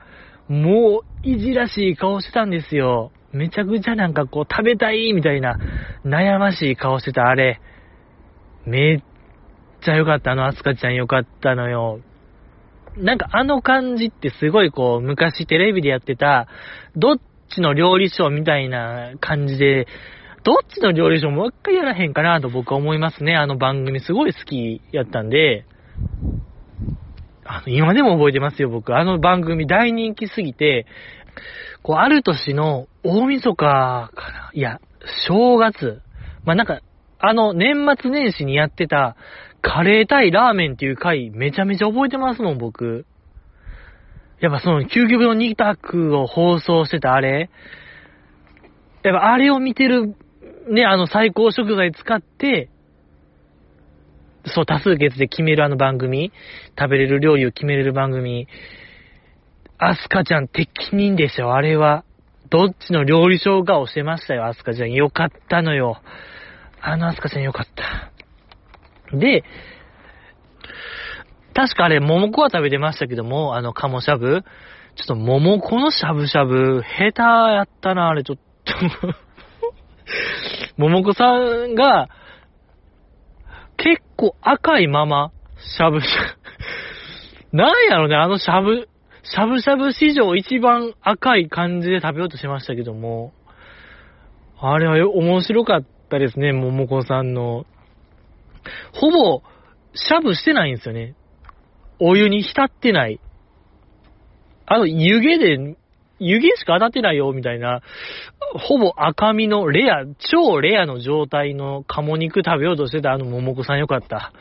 [0.48, 3.12] もういじらしい顔してたんですよ。
[3.32, 5.58] めちゃくちゃなんかこう食べたいみたいな
[6.04, 7.60] 悩ましい顔してたあれ。
[8.64, 9.02] めっ
[9.82, 10.32] ちゃ良かった。
[10.32, 12.00] あのアスカちゃん良かったのよ。
[12.96, 16.48] なんかあの感じってすごいこう、昔テレビでやってた、
[16.96, 19.86] どっちの料理ショーみたいな感じで、
[20.44, 23.36] どっちの料理ショーもう一回やらへんかなと僕は思いますね。
[23.36, 25.66] あの番組すごい好きやったんで、
[27.48, 28.96] あの、今でも覚えてますよ、僕。
[28.96, 30.86] あの番組大人気すぎて、
[31.82, 34.50] こう、ある年の大晦日かな。
[34.52, 34.80] いや、
[35.28, 36.02] 正月。
[36.44, 36.80] まあ、なんか、
[37.18, 39.16] あの、年末年始にやってた、
[39.62, 43.06] カレー対ラーメンっていう回、めちゃめちゃ覚えてますもん、僕。
[44.40, 47.50] やっぱその、究極の2択を放送してたあれ。
[49.02, 50.16] やっぱあれを見てる、
[50.68, 52.68] ね、あの最高食材使って、
[54.46, 56.32] そう、多数決で決めるあの番組、
[56.78, 58.48] 食べれる料理を決めれる番組、
[59.78, 62.04] アスカちゃん適任でしょ、あれは。
[62.48, 64.92] どっちの料理賞顔してましたよ、アスカちゃん。
[64.92, 66.00] よかったのよ。
[66.80, 68.12] あのアスカちゃんよかった。
[69.16, 69.44] で、
[71.54, 74.44] 確かあれ、桃子は食べてましたけども、あの、鴨しゃぶ。
[74.94, 78.72] ちょっと桃子のしゃぶしゃぶ、下手やったな、あれ、ちょっと
[80.76, 82.08] 桃子さんが、
[83.76, 86.36] 結構赤いまま、しゃぶしゃ
[87.50, 88.88] ぶ なんやろね、あのしゃぶ、
[89.22, 93.32] しゃぶしゃぶ史上一番赤い感じで食べようとしましたけども、
[94.58, 97.66] あれは面白かったですね、桃子さんの
[98.92, 99.42] ほぼ、
[99.94, 101.14] しゃぶしてないんですよね。
[101.98, 103.20] お湯に浸ってない。
[104.66, 105.76] あの、湯気で、
[106.18, 107.82] 湯気しか当たってないよ、みたいな、
[108.54, 114.32] ほぼ赤身のレア、超レアの状態の鴨肉食べようとしてたあの桃子さんよかった。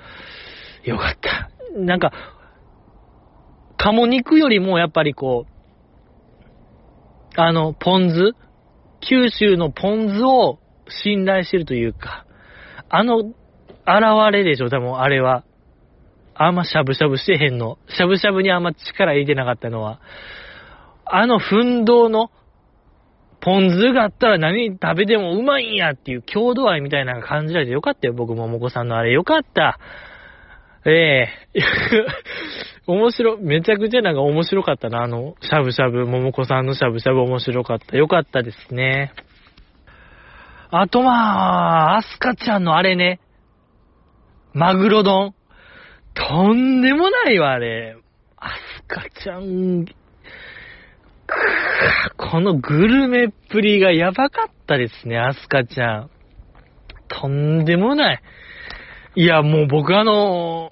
[0.84, 1.50] よかった。
[1.78, 2.12] なんか、
[3.78, 5.56] 鴨肉よりもやっぱりこう、
[7.38, 8.34] あの、ポン酢
[9.02, 12.26] 九州のポン酢を信頼してるというか、
[12.90, 13.34] あの現
[14.32, 15.44] れでしょ、多分あれは。
[16.34, 17.78] あんましゃぶしゃぶしてへんの。
[17.88, 20.02] しゃぶしゃぶにあんま力入れてなかったのは。
[21.06, 22.32] あの奮闘の
[23.42, 29.80] ポン酢があったら何食べてもうまいんやっていう郷土愛みたいなのが感じられてよかったよ、僕ももこさんのあれよかった。
[30.86, 31.62] ええ
[32.88, 37.98] 面白、めちゃくちゃなんか面白かったな、あの、しゃぶしゃぶ、桃子さんのしゃぶしゃぶ面白かった。
[37.98, 39.12] よかったですね。
[40.70, 43.20] あとまあ、アスカちゃんのあれね、
[44.54, 45.34] マグロ丼。
[46.14, 47.98] とんでもないわ、あれ。
[48.38, 49.86] アスカちゃん、
[52.18, 56.10] このグルメっぷりがやばかったですね、アスカちゃん。
[57.08, 58.22] とんでもない。
[59.16, 60.70] いや、もう僕あの、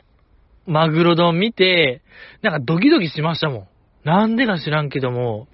[0.66, 2.02] マグロ丼見て、
[2.42, 3.68] なんかドキドキしましたもん。
[4.04, 5.48] なんでか知らんけども、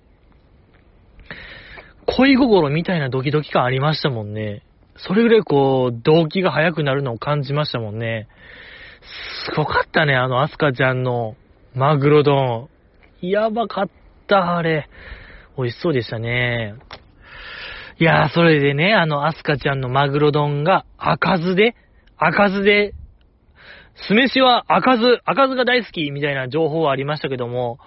[2.06, 4.64] 恋心みたいなドキドキ感ありましたもんね。
[4.98, 8.28] それぐらいこう、動機が速くなるのを感じましたもんね。
[9.46, 11.36] すごかったね、あのアスカちゃんの
[11.74, 12.70] マグロ丼。
[13.22, 13.90] やばかっ
[14.30, 14.88] た、あれ。
[15.58, 16.76] 美味しそうでしたね。
[18.00, 21.76] いやー、それでね、あの、アスカちゃんのマグロ丼が赤酢で、
[22.18, 22.94] 赤酢で、
[24.08, 27.80] 酢飯は赤酢、赤酢が大好きみたいな情報はありましたけども、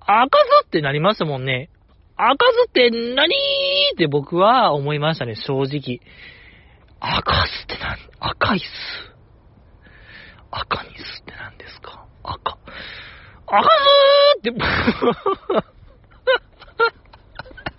[0.00, 1.70] 赤酢ってなりましたもんね。
[2.16, 3.32] 赤酢って何
[3.94, 6.00] って僕は思いましたね、正直。
[6.98, 8.64] 赤酢って何赤い酢。
[10.50, 12.06] 赤に酢って何ですか？
[12.24, 12.58] 赤。
[13.46, 13.62] 赤
[14.34, 14.50] 酢って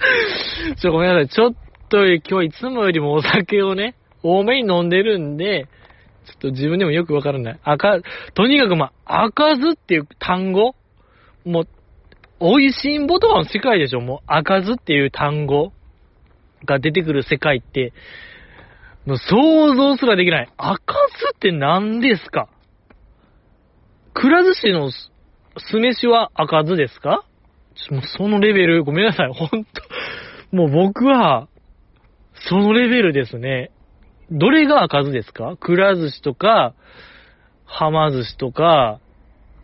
[0.80, 1.30] ちょ、ごめんなさい。
[1.30, 1.54] ちょっ
[1.90, 5.68] と今日いつもよりもお酒をね、多めに飲んでるんで、
[6.26, 7.60] ちょっと自分でもよくわからない。
[7.64, 8.00] 赤、
[8.34, 10.76] とにかくまあ、赤酢っていう単語？
[11.46, 11.68] もう、
[12.40, 14.00] 美味しんぼとかの世界でしょ？
[14.00, 15.74] もう、赤酢っていう単語
[16.66, 17.94] が出てくる世界って、
[19.06, 20.50] もう想像すらできない。
[20.58, 22.48] 赤酢って何ですか？
[24.14, 27.26] くら寿司の酢飯は赤酢ですか？
[27.92, 29.82] もうそのレベル、ごめんなさい、ほんと。
[30.52, 31.48] もう僕は、
[32.50, 33.72] そのレベルですね。
[34.32, 35.56] どれが赤酢ですか？
[35.58, 36.74] くら寿司とか、
[37.66, 39.00] はま寿司とか、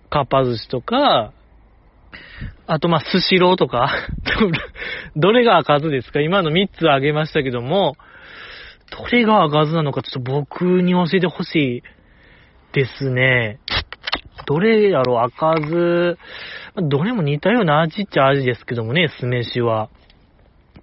[0.09, 1.33] かっぱ寿司とか、
[2.65, 3.91] あとまあ、スシローとか、
[5.15, 6.21] どれが赤酢ですか？
[6.21, 7.95] 今の3つあげましたけども、
[8.91, 11.83] どれが赤酢なのかちょっと僕に教えてほしい
[12.73, 13.59] ですね。
[14.45, 16.17] どれやろ赤酢、
[16.75, 19.89] どれも似たような味っちゃ味ですけどもね、酢飯は。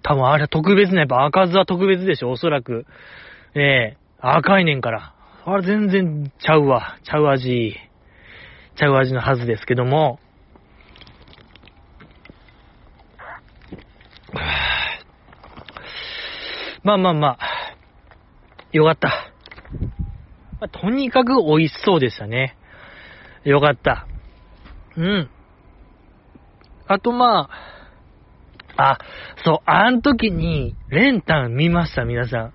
[0.03, 2.85] 多分あれは特別な、やっぱ赤酢は特別でしょ、おそらく。
[3.55, 5.13] ええ、赤いねんから。
[5.45, 6.97] あれ全然ちゃうわ。
[7.03, 7.75] ちゃう味。
[8.75, 10.19] ちゃう味のはずですけども。
[16.83, 17.39] まあまあまあ。
[18.71, 19.31] よかった。
[20.67, 22.57] とにかく美味しそうでしたね。
[23.49, 24.07] よかった。
[24.97, 25.29] うん。
[26.85, 27.49] あとま
[28.75, 28.97] あ、あ、
[29.45, 32.53] そう、あん時に、レンタン見ました、皆さん。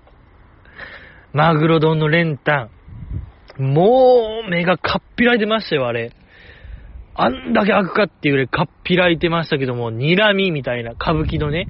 [1.33, 2.69] マグロ丼のレンタ
[3.57, 3.73] ン。
[3.73, 6.11] もう、目がかっぴらいてましたよ、あれ。
[7.15, 11.67] あんだけ開くかっていうぐらいかっぴらいてましたけども、睨みみたいな、歌舞伎のね、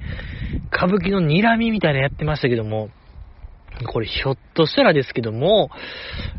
[0.70, 2.90] 歌舞伎の睨みみたいなやってましたけども、
[3.90, 5.70] これひょっとしたらですけども、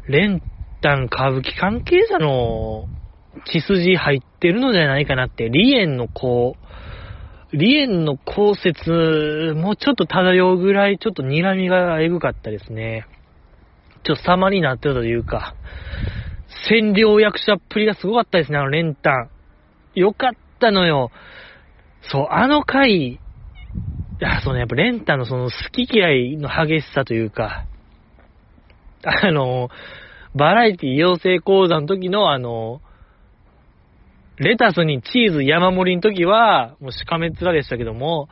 [0.08, 0.42] レン
[0.86, 2.88] タン歌舞伎関係者の
[3.52, 6.58] 血筋入ってるのではないかなって、リエンのこ
[7.52, 8.92] う、リエンの降雪
[9.56, 13.08] もちょっと漂うぐらい、ちょっと睨みがエグかったですね。
[14.04, 15.56] ちょっと様になってるというか、
[16.70, 19.32] 占領役者っぷりがすごかったですね、あの練炭。
[19.96, 21.10] よかったのよ。
[22.04, 23.20] そう、あの回、
[24.22, 27.66] あそうね、やっぱレンタのその好き嫌いの激しさというか、
[29.04, 29.70] あの、
[30.36, 32.82] バラエティ養成講座の時のあの、
[34.38, 38.28] レタスにチーズ山盛りの時は、もうしかめっ面でしたけども、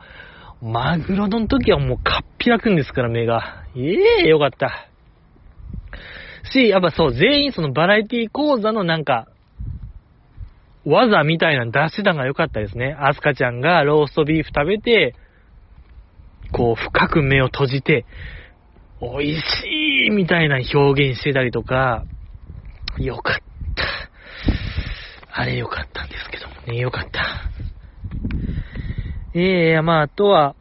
[0.60, 3.64] マグロの時はもうかっぴらくんですから、目が。
[3.74, 4.88] ええー、よかった。
[6.52, 9.28] し、やっぱそう、全員そのバラエティ講座のなんか、
[10.84, 12.94] 技みたいな出してたのが良かったですね。
[13.00, 15.14] アスカちゃんがローストビーフ食べて、
[16.52, 18.04] こう、深く目を閉じて、
[19.12, 22.04] 美味しいみたいな表現してたりとか、
[22.98, 23.36] よかっ
[25.32, 25.40] た。
[25.40, 27.50] あれよかったんですけどもね、よかった。
[29.34, 30.54] ええー、まあ、あとは、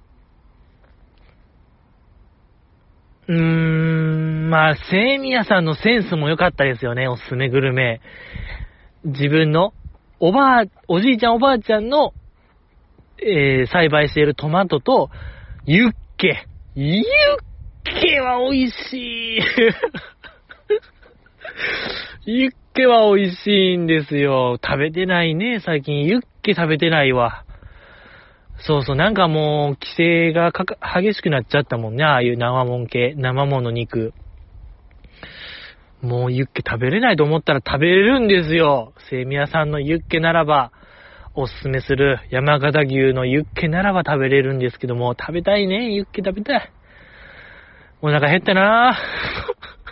[3.27, 8.01] うーん、まあ、セイミヤさんのセンスも良かったですよね、おすすめグルメ。
[9.05, 9.73] 自分の、
[10.19, 12.13] おばあ、おじいちゃんおばあちゃんの、
[13.19, 15.09] えー、栽培しているトマトと、
[15.65, 16.47] ユッケ。
[16.75, 17.52] ユッケ
[17.83, 19.39] ケは美味しい。
[22.25, 24.57] ユッケは美味しいんですよ。
[24.63, 26.03] 食べてないね、最近。
[26.05, 27.43] ユッケ食べてないわ。
[28.59, 34.13] そうそう、なんかもう、規制が激しくなっちゃったもんね、ああいう生もん系、生もの肉。
[36.01, 38.93] もうユッケ食べれないと思ったら食べれるんですよ。
[39.09, 40.71] セミヤさんのユッケならば、
[41.35, 46.71] おすすめする山形牛のユッケならば食べれるんですけども、食べたいね、ユッケ食べたい。
[48.05, 48.99] お腹減ったな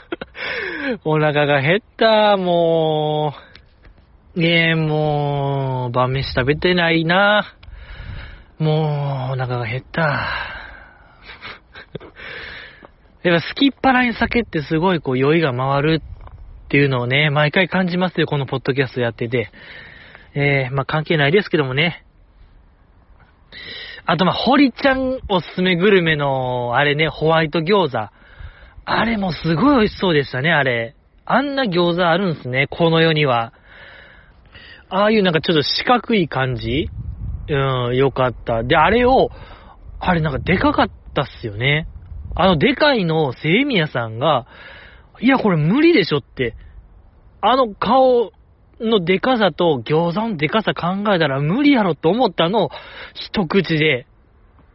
[1.05, 3.33] お腹が減った、も
[4.35, 4.39] う。
[4.39, 7.55] ねえ、もう、晩飯食べてないな
[8.59, 10.01] もう、お腹が減った。
[13.23, 16.01] やっぱ好きっ腹に酒ってすごいこう酔いが回る
[16.65, 19.53] っていうのをね、毎回感じますよ、このポッドキャストやってて。
[20.33, 22.03] えー、まあ関係ないですけどもね。
[24.05, 28.09] あとまあ、堀ちゃんおすすめグルメの、あれね、ホワイト餃子。
[28.85, 30.95] あれもすごい美味しそうでしたね、あれ。
[31.25, 33.53] あんな餃子あるんすね、この世には。
[34.89, 36.89] ああいうなんかちょっと四角い感じ
[37.47, 38.63] うん、よかった。
[38.63, 39.29] で、あれを、
[39.99, 41.87] あれなんかでかかったっすよね。
[42.35, 44.47] あのでかいの、セイミヤさんが、
[45.19, 46.55] いや、これ無理でしょって。
[47.41, 48.31] あの顔
[48.81, 52.69] のでかさと餃子のでかさ考えたら無理やろと思ったのを、
[53.13, 54.07] 一口で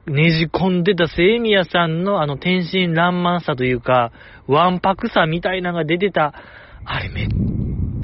[0.07, 4.13] ねじ込んでたセイミヤさんのあの天真爛漫さというか、
[4.47, 6.33] わんぱくさみたいなのが出てた。
[6.85, 7.29] あれめっ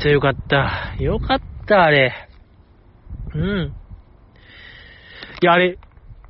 [0.00, 0.96] ちゃよかった。
[0.98, 2.12] よかった、あれ。
[3.34, 3.72] うん。
[5.40, 5.78] いや、あれ、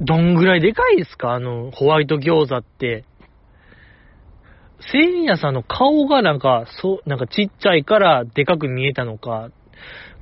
[0.00, 1.32] どんぐらいでかいですか？
[1.32, 3.04] あの、ホワイト餃子って。
[4.92, 9.50] セイミヤさんの顔がなんか、そう、なんかちっちゃいからでかく見えたのか。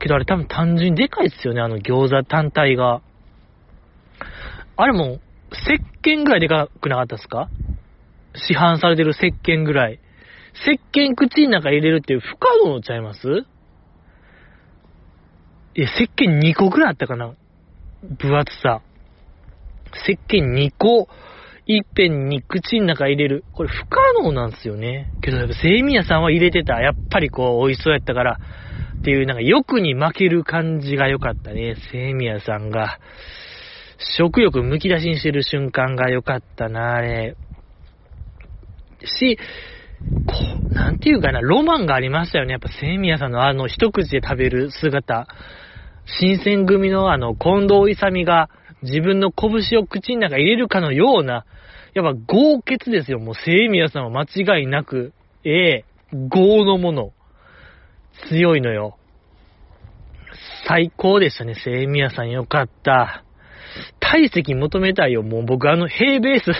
[0.00, 3.02] けどあれ多分単純にでかいですよね、あの餃子単体が。
[4.76, 5.20] あれも、
[5.52, 7.48] 石鹸ぐらいでかくなかったですか？
[8.34, 10.00] 市販されてる石鹸ぐらい。
[10.54, 13.28] 石鹸口の中入れるって不可能ちゃいます？
[15.76, 17.34] いや、石鹸2個ぐらいあったかな
[18.02, 18.80] 分厚さ。
[20.04, 21.08] 石鹸2個、
[21.66, 23.44] いっぺんに口の中入れる。
[23.52, 25.12] これ不可能なんですよね。
[25.20, 26.80] けどやっぱセイミヤさんは入れてた。
[26.80, 28.40] やっぱりこう、美味しそうやったから。
[29.00, 31.76] っていう、なんか欲に負ける感じが良かったね。
[31.90, 32.98] セイミヤさんが。
[34.18, 37.36] 食欲むき出しにしてる瞬間が良かったな、あれ。
[39.04, 39.38] し、
[40.26, 40.34] こ
[40.70, 42.52] う、なんていうかな、ロマンがありましたよね。
[42.52, 45.26] やっぱセイミヤさんのあの一口で食べる姿。
[46.06, 48.48] 新選組のあの、近藤勇が
[48.82, 51.44] 自分の拳を口の中入れるかのような、
[51.94, 53.18] やっぱ豪傑ですよ。
[53.18, 55.12] もう、セイミヤさんは間違いなく、
[55.44, 55.84] ええ
[56.28, 57.12] 豪のもの。
[58.28, 58.96] 強いのよ。
[60.66, 63.24] 最高でしたね、セイミヤさんよかった。
[64.00, 66.52] 体積求めたいよ、もう僕あの平ベース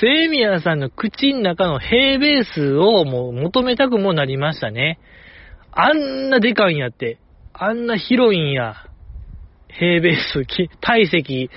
[0.00, 4.98] セイミヤさんの口の中の平ベースをもう求めたくもなりましたね。
[5.70, 7.18] あんなでかいんやって。
[7.54, 8.74] あんな広いんや。
[9.68, 10.44] 平ベース、
[10.80, 11.50] 体積、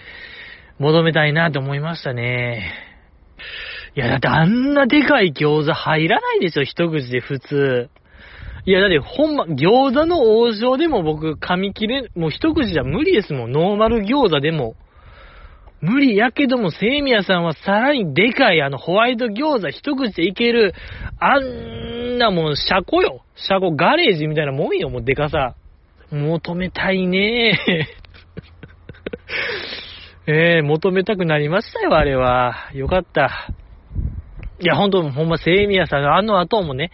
[0.79, 2.71] 求めたいなと思いましたね。
[3.95, 7.89] いや、だってあんなでかい餃子入らないでしょ、一口で普通。
[8.65, 14.75] いや、だってほんま、餃子の王将でも僕噛み切れ、もう一口じゃ無理ですもん、ノーマル餃子でも。
[15.79, 20.73] 無理やけども、セイミヤさんはさらにでかいあのホワイト餃子一口でいける、
[21.19, 23.21] あんなもう車庫よ。
[23.35, 25.55] 車庫ガレージみたいなもんよ、もうでかさ。
[26.11, 27.57] 求めたいね
[30.27, 32.69] え えー、求めたくなりましたよ、あれは。
[32.73, 33.49] よかった。
[34.59, 36.91] いや、ほんと、ほんま、セイミヤさんがあの後もね、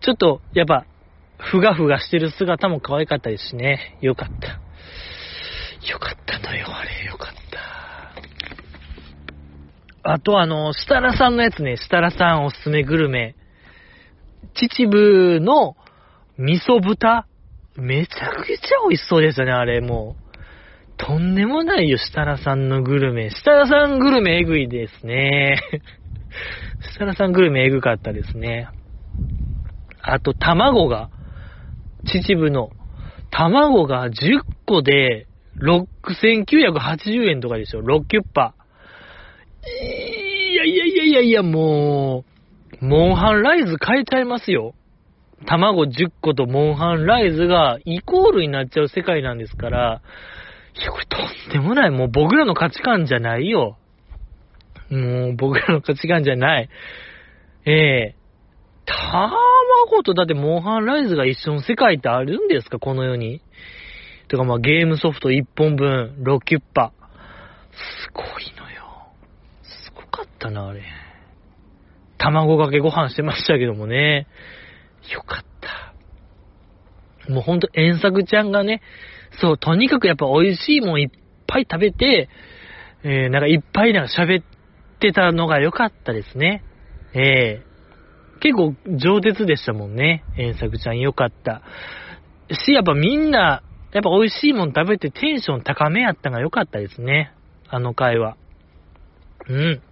[0.00, 0.86] ちょっと、やっぱ、
[1.38, 3.98] ふがふがしてる姿も可愛かったですしね。
[4.00, 4.60] よかった。
[5.90, 7.04] よかったのよ、あれ。
[7.06, 7.34] よかっ
[10.02, 10.12] た。
[10.14, 13.36] あと、あの、設楽さんのやつね、設楽さんおすすめグルメ。
[14.54, 15.76] 秩父の
[16.38, 17.26] 味噌豚
[17.76, 20.22] めちゃくちゃ美味しそうですよね、あれ、もう。
[20.96, 23.30] とんでもないよ、設楽さんのグルメ。
[23.30, 25.60] 設楽さんグルメえぐいですね。
[26.82, 28.68] 設楽さんグルメえぐかったですね。
[30.00, 31.10] あと、卵が、
[32.04, 32.70] 秩父の、
[33.30, 35.26] 卵が10個で
[35.58, 38.54] 6980円とかでしょ、6キュッパ。
[39.64, 42.24] いやいやいやいやいや、も
[42.80, 44.74] う、モンハンライズ変えちゃいますよ。
[45.46, 50.02] 卵10個とモンハンライズがイコールになっちゃう世界なんですから、
[50.80, 51.90] いや、これとんでもない。
[51.90, 53.76] もう僕らの価値観じゃないよ。
[54.90, 56.68] もう僕らの価値観じゃない。
[57.64, 62.78] ええー、卵とだってモンハンライズが一緒の世界ってあるんですか？
[62.78, 63.40] この世に。
[64.28, 66.92] てかまあゲームソフト1本分、6キュッパ。
[67.72, 68.26] すごい
[68.58, 69.08] のよ。
[69.62, 70.82] すごかったな、あれ。
[72.18, 74.26] 卵かけご飯してましたけどもね。
[75.12, 75.44] よかっ
[77.26, 77.32] た。
[77.32, 78.80] もうほんと、遠作ちゃんがね、
[79.40, 81.10] そう、とにかくやっぱ美味しいもんいっ
[81.46, 82.28] ぱい食べて、
[83.04, 84.44] えー、なんかいっぱいなんか喋っ
[85.02, 86.62] てたのが良かったですね。
[87.14, 87.72] ええ
[88.40, 90.24] 結構上手でしたもんね。
[90.36, 91.62] 遠作ちゃんよかった。
[92.50, 97.32] し、やっぱみんな、やっぱ美味しいもん食べてテンション高めやったがよかったですね。
[97.68, 98.36] あの回は。
[99.48, 99.82] うん。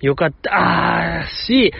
[0.00, 0.50] よかった。
[0.52, 1.72] あーし、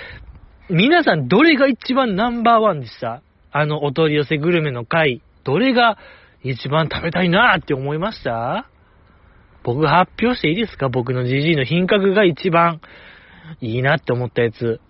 [0.71, 3.23] 皆さんどれが一番ナンバーワンでした？
[3.53, 5.23] あのお取り寄せグルメの回。
[5.45, 5.99] どれが
[6.43, 8.69] 一番食べたいなーって思いました？
[9.65, 10.89] 僕が発表していいですか？
[10.89, 12.81] 僕の GG の品格が一番
[13.61, 14.81] いいなって思ったやつ。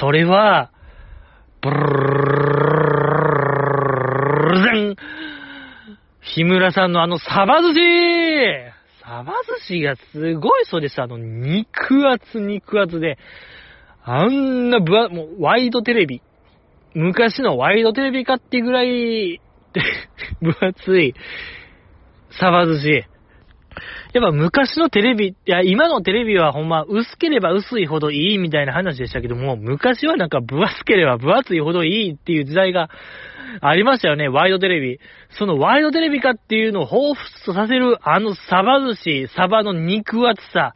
[0.00, 0.70] それは、
[1.60, 1.76] ブル
[4.50, 4.96] ルゼン
[6.20, 7.80] 日村さんのあのサバ寿司
[9.02, 11.00] サバ寿司がすごいそうです。
[11.00, 13.18] あの、肉厚肉厚で、
[14.04, 16.22] あんなぶもうワイドテレビ。
[16.94, 19.40] 昔のワイドテレビかってぐらい、
[20.40, 21.14] 分厚い、
[22.30, 23.04] サバ寿司。
[24.12, 32.88] やっぱ昔のテレビ、いや、今のテレビはほんま、薄ければ薄いほどいいみたいな話でしたけども、昔はなんか分厚ければ分厚いほどいいっていう時代が
[33.60, 34.98] ありましたよね、ワイドテレビ。
[35.30, 40.74] そのワイドテレビかっていうのを彷彿とさせるあのサバ寿司、サバの肉厚さ。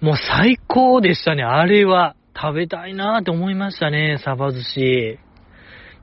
[0.00, 2.16] もう最高でしたね、あれは。
[2.34, 5.18] 食べたいなーって思いましたね、サバ寿司。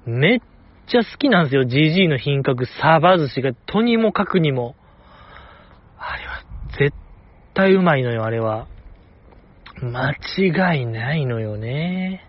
[0.05, 0.39] めっ
[0.87, 4.75] ちゃ好きなんですよ、GG の品格、サバ寿司が、とにもかくにも。
[5.97, 6.43] あれは、
[6.79, 6.95] 絶
[7.53, 8.67] 対うまいのよ、あれは。
[9.81, 12.25] 間違いないのよね。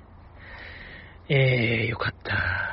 [1.28, 2.68] えー、よかった。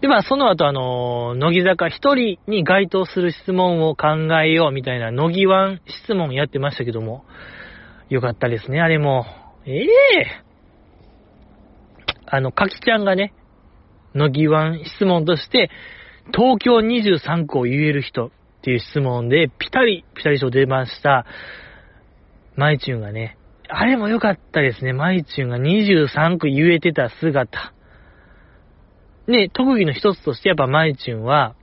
[0.00, 7.24] で、まあ、その後、あの、乃木坂一人に該当する質問を考えようみたいな、乃木湾質問やってましたけども、
[8.10, 9.24] よかったですね、あれも。
[9.64, 10.45] ええー、
[12.26, 13.32] あの、かきちゃんがね、
[14.14, 15.70] 乃木湾質問として、
[16.34, 18.30] 東京23区を言える人っ
[18.62, 21.26] ていう質問で、ピタリ、ピタリ賞出ました。
[22.56, 23.36] マイチュンがね、
[23.68, 24.92] あれも良かったですね。
[24.92, 27.72] マイチュンが23区言えてた姿。
[29.28, 31.54] ね、特技の一つとしてやっぱマイチュンは、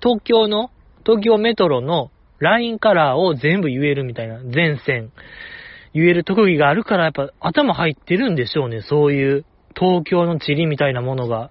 [0.00, 0.70] 東京の、
[1.04, 5.12] 東京メトロのラインカラーを全部言えるみたいな、全線。
[5.94, 8.82] 言える特技があるから、やっぱ頭入ってるんでしょうね。
[8.82, 11.50] そういう東京の地理みたいなものが。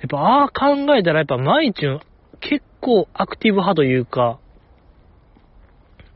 [0.00, 2.00] やっぱ、ああ考えたら、やっぱ、マイチュン、
[2.40, 4.38] 結構アクティブ派というか、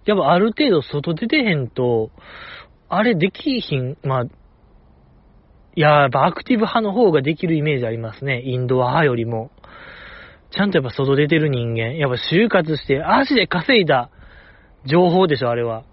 [0.05, 2.11] やっぱある程度外出てへんと、
[2.89, 4.29] あれできひん、まあ、い
[5.81, 8.41] や、やっぱアクティブ派の方ができるイメージありますね。
[8.43, 9.51] インドア派よりも。
[10.51, 11.97] ちゃんとやっぱ外出てる人間。
[11.97, 14.11] やっぱ就活して足で稼いだ
[14.87, 15.85] 情報でしょ、あれは。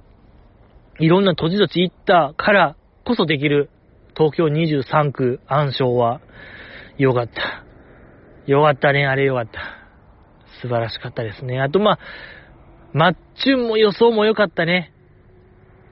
[1.00, 2.76] いろんな土地土地行ったから
[3.06, 3.70] こそできる
[4.16, 6.22] 東京23区暗唱は、
[6.98, 7.64] よかった。
[8.46, 9.60] よかったね、あれよかった。
[10.62, 11.60] 素晴らしかったですね。
[11.60, 12.00] あと、まあ、
[12.94, 14.94] マッチュンも予想も良かったね。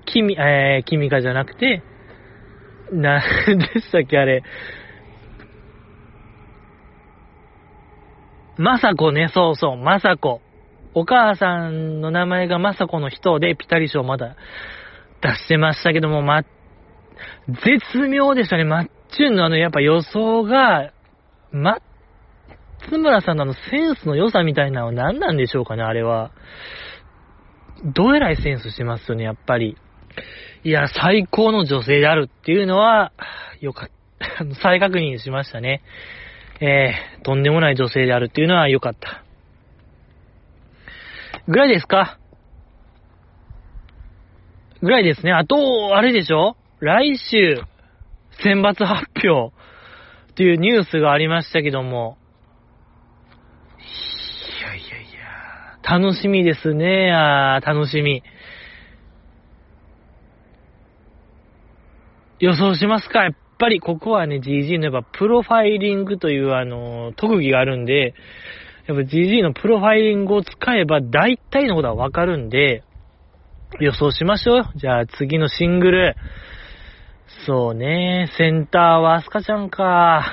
[0.05, 1.81] 君、えー、君かじゃなくて、
[2.91, 3.21] なん、
[3.57, 4.43] でしたっけ、あれ。
[8.57, 10.41] まさこね、そうそう、まさこ。
[10.93, 14.35] お母さんの名前がまさこの人で、ピタリ賞まだ
[15.21, 16.43] 出してましたけども、ま、
[17.47, 18.63] 絶妙でしたね。
[18.63, 20.91] マッチュンのあの、やっぱ予想が、
[21.51, 21.81] 松
[22.97, 26.31] 村さんのあのセンスの良さみたいなのは何なんでしょうかね、あれは。
[27.83, 29.77] どえらいセンスしてますよね、やっぱり。
[30.63, 33.11] いや、最高の女性であるっていうのは、
[33.59, 34.55] よかった。
[34.61, 35.81] 再確認しましたね。
[36.59, 39.23] えー、とんでもない女性であるっていうのは良かった。
[41.47, 42.19] ぐらいですか？
[44.81, 45.31] ぐらいですね。
[45.31, 46.55] あと、あれでしょ？
[46.79, 47.61] 来週、
[48.43, 49.53] 選抜発表
[50.31, 52.17] っていうニュースがありましたけども。
[53.77, 57.11] いやいやいや、楽しみですね。
[57.11, 58.23] あ楽しみ。
[62.39, 63.23] 予想しますか？
[63.25, 68.15] やっぱりここはね、GG のやっぱプロファイリングというあの、特技があるんで、
[68.87, 72.83] やっぱ GG のプロファイリングを使えば大体のことはわかるんで、
[73.79, 74.63] 予想しましょう。
[74.75, 76.15] じゃあ次のシングル。
[77.45, 80.25] そうね、センターはアスカちゃんか。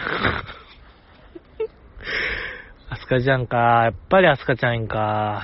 [2.91, 3.85] アスカちゃんか。
[3.85, 5.43] やっぱりアスカちゃんか。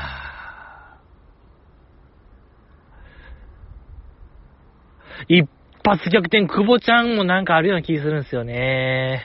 [5.28, 5.48] 一
[5.84, 9.24] 発逆転、久保ちゃんもなんかあるような気するんですよね。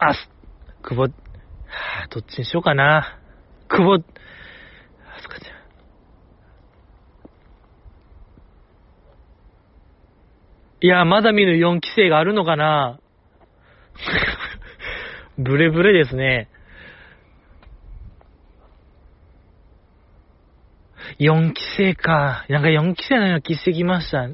[0.00, 0.30] あす、
[0.82, 1.12] 久保、
[2.10, 3.18] どっちにしようかな。
[3.68, 3.98] 久保、あ
[5.20, 5.58] すかちゃん。
[10.80, 13.00] いや、まだ見ぬ4期生があるのかな
[15.38, 16.48] ブレブレですね。
[21.18, 22.44] 4期生か。
[22.48, 24.28] なんか4期生のような気してきました。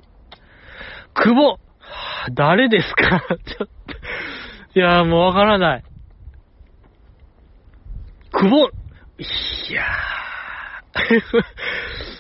[1.15, 1.59] 久保
[2.33, 3.21] 誰ですか？
[3.45, 3.69] ちょっ
[4.73, 4.79] と。
[4.79, 5.85] いやもうわからない。
[8.37, 8.66] 久保
[9.18, 9.82] いや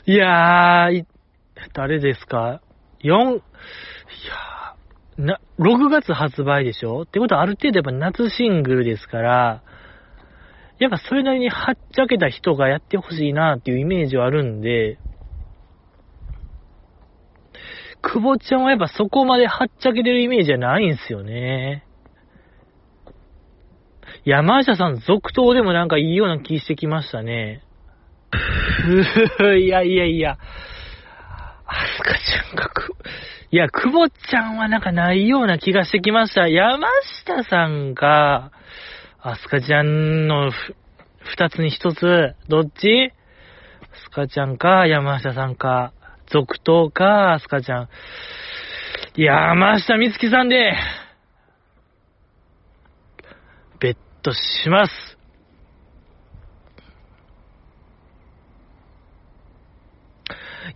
[0.06, 0.12] ー。
[0.12, 1.04] いやー、
[1.72, 2.60] 誰ですか
[3.02, 7.02] ?4、いやー、な、6月発売でしょ？
[7.02, 9.62] ってことはある程度やっぱ夏シングルですから、
[10.78, 14.98] やっぱそれなりにはっちゃけた人がやってほしいなっていうイメージはあるんで、
[18.02, 21.84] 久保ちゃんはやっぱそこまではっちゃけてるイメージじゃないんすよね。
[24.24, 27.62] 山下さん続投でもなんかいいような気してきましたね。
[29.58, 30.38] いやいやいや。
[31.66, 32.94] アスカちゃんがく、
[33.50, 36.48] いや、久保ちゃんはなんかないような気がしてきました。
[36.48, 36.88] 山
[37.24, 38.52] 下さんが、
[39.20, 40.74] アスカちゃんのふ
[41.24, 43.12] 二つに一つ、どっち？
[43.92, 45.92] アスカちゃんか、山下さんか、
[46.26, 47.88] 続投か、アスカちゃん。
[49.16, 50.74] 山下美月さんで、
[53.80, 54.92] ベットします。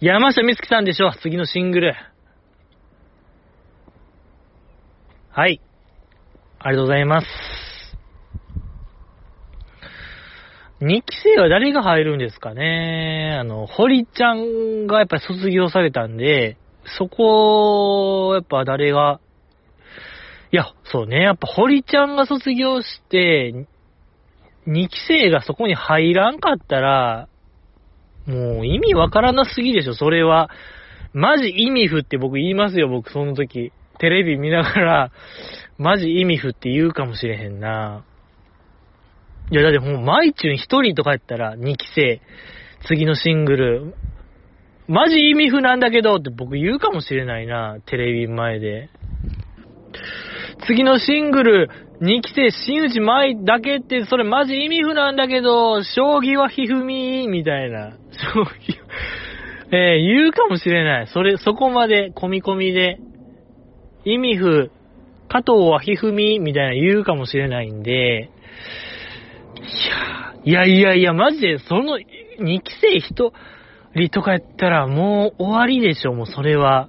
[0.01, 1.95] 山下美月さんでしょ、次のシングル。
[5.31, 5.61] はい。
[6.59, 7.27] ありがとうございます。
[10.81, 16.59] 2期生は誰が入るんですかねあの、堀ちゃんがやっぱり卒業されたんで、
[16.99, 19.21] そこ、やっぱ誰が、
[20.51, 23.67] いや、そうね、やっぱ堀ちゃんが卒業して、
[24.67, 27.29] 2期生がそこに入らんかったら、
[28.27, 30.51] もう意味わからなすぎでしょ、それは。
[31.13, 33.73] マジ意味不って僕言いますよ、僕その時。
[33.99, 35.11] テレビ見ながら、
[35.79, 38.05] マジ意味不って言うかもしれへんな。
[39.51, 42.21] いや、だってもう、マイチュン一人とかやったら、2期生、
[42.87, 43.95] 次のシングル、
[44.87, 48.91] マジ意味不なんだけどって僕言うかもしれないな、テレビ前で。
[50.67, 57.91] 次のシングル、2期生、新内舞だけって、それマジ意味不なんだけど、将棋はひふみみたいな。
[58.35, 58.77] 将棋、
[59.71, 61.07] えー、言うかもしれない。
[61.09, 62.99] それ、そこまで、込み込みで、
[64.05, 64.71] 意味不、
[65.29, 68.31] 加藤はひふみみたいな言うかもしれないんで、
[70.45, 73.33] いや、いやいやいや、マジで、その、2期生1
[73.95, 76.89] 人とかやったら、もう終わりでしょ、もうそれは。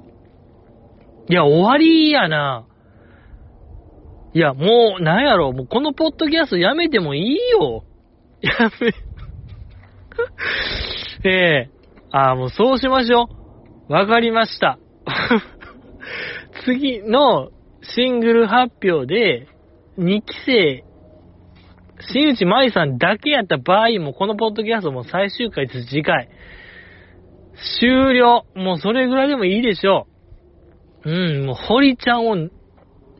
[1.27, 2.65] いや、終わりやな。
[4.33, 7.83] いや、もう、なんやろ、もうこのポッドキャストやめてもいいよ。
[8.41, 8.93] やめ、
[11.29, 13.29] ええー、ああ、もうそうしましょ
[13.89, 13.93] う。
[13.93, 14.77] わかりました。
[16.65, 17.49] 次の
[17.81, 19.47] シングル発表で、
[19.97, 20.83] 2期生
[22.01, 26.29] 新内舞さんだけやった場合も、このポッドキャストも最終回、次回。
[27.79, 28.45] 終了。
[28.55, 30.07] もうそれぐらいでもいいでしょ
[31.03, 31.09] う。
[31.09, 32.49] うん、もう堀ちゃんを、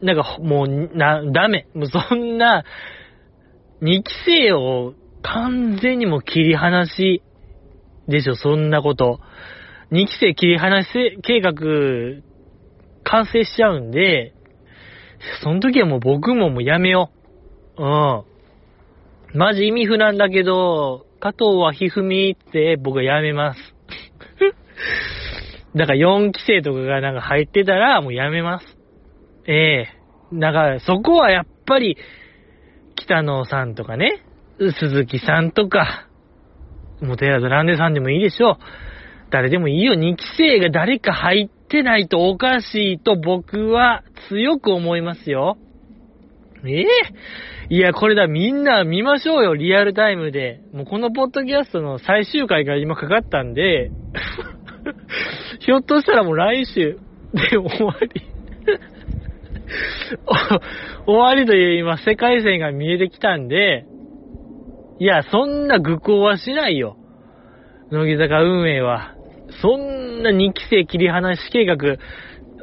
[0.02, 1.68] なんか、もう、な、ダメ。
[1.74, 2.64] もうそんな、
[3.82, 7.22] 2期生を完全にも切り離し
[8.08, 9.20] でしょ、そんなこと。
[9.92, 11.54] 2期生切り離し計画、
[13.04, 14.34] 完成しちゃうんで、
[15.44, 17.12] その時はもう僕ももうやめよ
[17.78, 17.84] う。
[17.84, 18.24] うん。
[19.34, 23.76] マジ意味不なんだけど、加藤はひふみって僕はやめます。
[25.76, 28.79] だから4期生とかがなんか入ってたらもうやめます。
[29.50, 31.98] ええー、だからそこはやっぱり、
[32.96, 34.24] 北野さんとかね、
[34.80, 36.08] 鈴木さんとか、
[37.02, 38.58] もてやずランデさんでもいいでしょう。
[39.32, 39.94] 誰でもいいよ。
[39.94, 45.58] 2期生が誰か入ってないとおかしいと僕は強く思いますよ。
[46.66, 46.86] ええ
[47.70, 50.62] いや、これだ、みんな見ましょうよ、リアルタイムで。
[50.74, 53.92] もうこのポッドキャストの最終回が今かかったんで、
[55.60, 57.00] ひょっとしたらもう来週
[57.34, 58.29] で終わり
[61.06, 63.86] 終わりという今世界線が見えてきたんで、
[65.00, 66.98] いや、そんな愚行はしないよ。
[67.92, 69.16] 乃木坂運営は。
[69.62, 71.78] そんな2期生切り離し計画、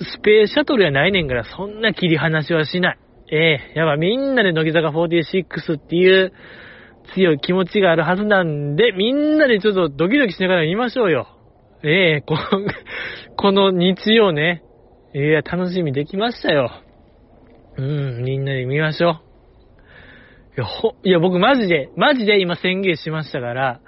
[0.00, 2.98] スペースシャトルやないねんから、そんな切り離しはしない。
[3.32, 6.32] ええー、やっぱみんなで乃木坂46っていう
[7.14, 11.28] 強い気持ちがあるはずなんで、みんなでちょっとドキドキしながら見ましょうよ。
[11.82, 12.66] ええー、この、
[13.36, 14.62] この日曜ね。
[15.14, 16.70] ええー、楽しみできましたよ。
[17.78, 19.12] うん、みんなで見ましょう。
[20.56, 23.80] いや、ほ、いや、僕マジで、マジで今宣言しましたから、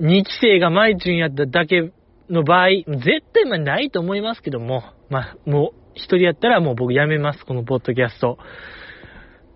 [0.00, 1.92] 2期生がマイチュンやっただけ
[2.30, 8.38] の場合、絶対まあないと思いますけども、まあ、もう、一人やったらもう僕やめます、このポッドキャスト。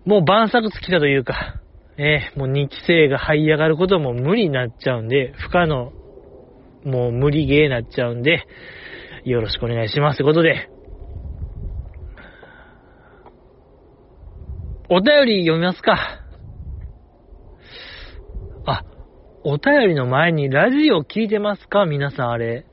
[0.05, 1.61] もう晩作尽きたというか、
[1.97, 5.91] えー、もう2期生が這い上がることも無理になっちゃうんで、不可能、
[6.83, 8.47] もう無理ゲーになっちゃうんで、
[9.23, 10.69] よろしくお願いしますということで、
[14.93, 16.19] お便り読みますか。
[18.65, 18.83] あ、
[19.45, 21.85] お便りの前にラジオ聞いてますか？
[21.85, 22.65] 皆さんあれ。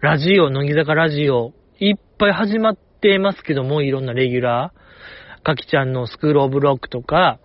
[0.00, 5.42] ラジオ、乃木坂ラジオ、いっぱい始まってますけども、いろんなレギュラー。
[5.44, 7.38] かきちゃんのスクールオブロックとか、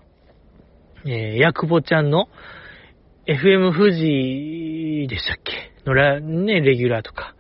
[1.06, 2.30] えー、ヤクボちゃんの
[3.28, 5.72] FM 富士でしたっけ？
[5.86, 7.36] のら、ね、レギュラーとか。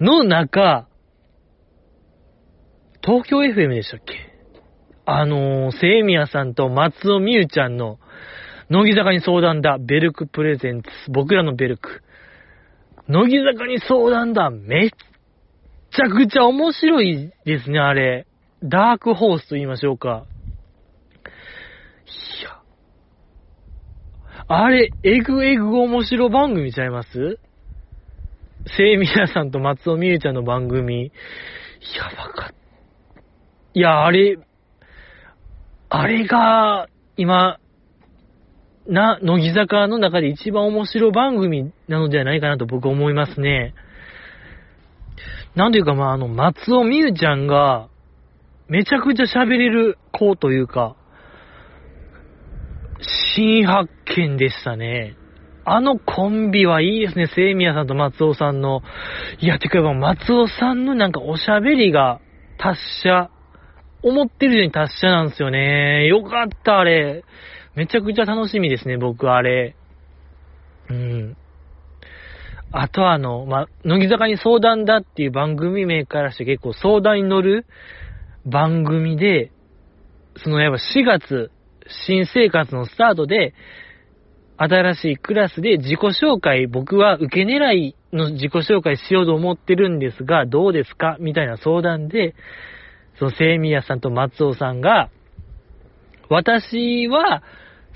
[0.00, 0.88] の中、
[3.04, 4.27] 東京 FM でしたっけ？
[5.10, 7.98] あのー、セイミヤさんと松尾美優ちゃんの、
[8.68, 12.02] 乃木坂に相談だ、ベルクプレゼンツ、僕らのベルク。
[13.08, 18.26] 乃木坂に相談だ、めっちゃくちゃ面白いですね、あれ。
[18.62, 20.26] ダークホースと言いましょうか。
[21.24, 22.60] いや。
[24.46, 27.38] あれ、エグエグ面白番組ちゃいます？
[28.76, 31.04] セイミヤさんと松尾美優ちゃんの番組。
[31.04, 31.10] や
[32.14, 32.54] ばかった。
[33.72, 34.36] いや、あれ、
[35.90, 37.58] あれが、今、
[38.86, 43.74] な、乃木坂の中で一番面白い番組なのではないかなと僕思いますね。
[45.54, 47.88] なんていうか、まあ、あの、松尾美優ちゃんが、
[48.68, 50.96] めちゃくちゃ喋れる子というか、
[53.34, 55.16] 新発見でしたね。
[55.64, 58.82] あのコンビはいいですね、セイミヤさんと松尾さんの。
[59.40, 62.20] いや、てか、松尾さんのなんかおしゃべりが
[62.58, 63.30] 達者
[64.02, 66.06] 思ってるように達者なんですよね。
[66.06, 67.24] よかった、あれ。
[67.74, 69.74] めちゃくちゃ楽しみですね、僕、あれ。
[70.90, 71.36] うん。
[72.70, 77.66] あとは、あの、ま乃木坂に相談だっていう番組名からして結構相談に乗る
[78.44, 79.50] 番組で、
[80.36, 81.50] そのやっぱ4月、
[82.06, 83.54] 新生活のスタートで、
[84.60, 91.16] 新しいクラスで自己紹介、僕は受け狙いの自己紹介しようと思ってるんですが、どうですか？
[91.20, 92.34] みたいな相談で、
[93.18, 95.10] そのセイミヤさんと松尾さんが、
[96.28, 97.42] 私は、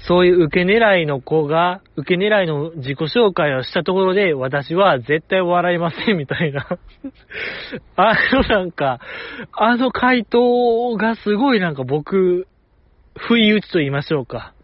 [0.08, 6.66] そういう受け狙いの子が、受け狙いの自己紹介をしたところで、私は絶対笑いませんみたいな
[7.94, 8.98] あのなんか、
[9.52, 12.48] あの回答がすごいなんか僕、
[13.16, 14.54] 不意打ちと言いましょうか。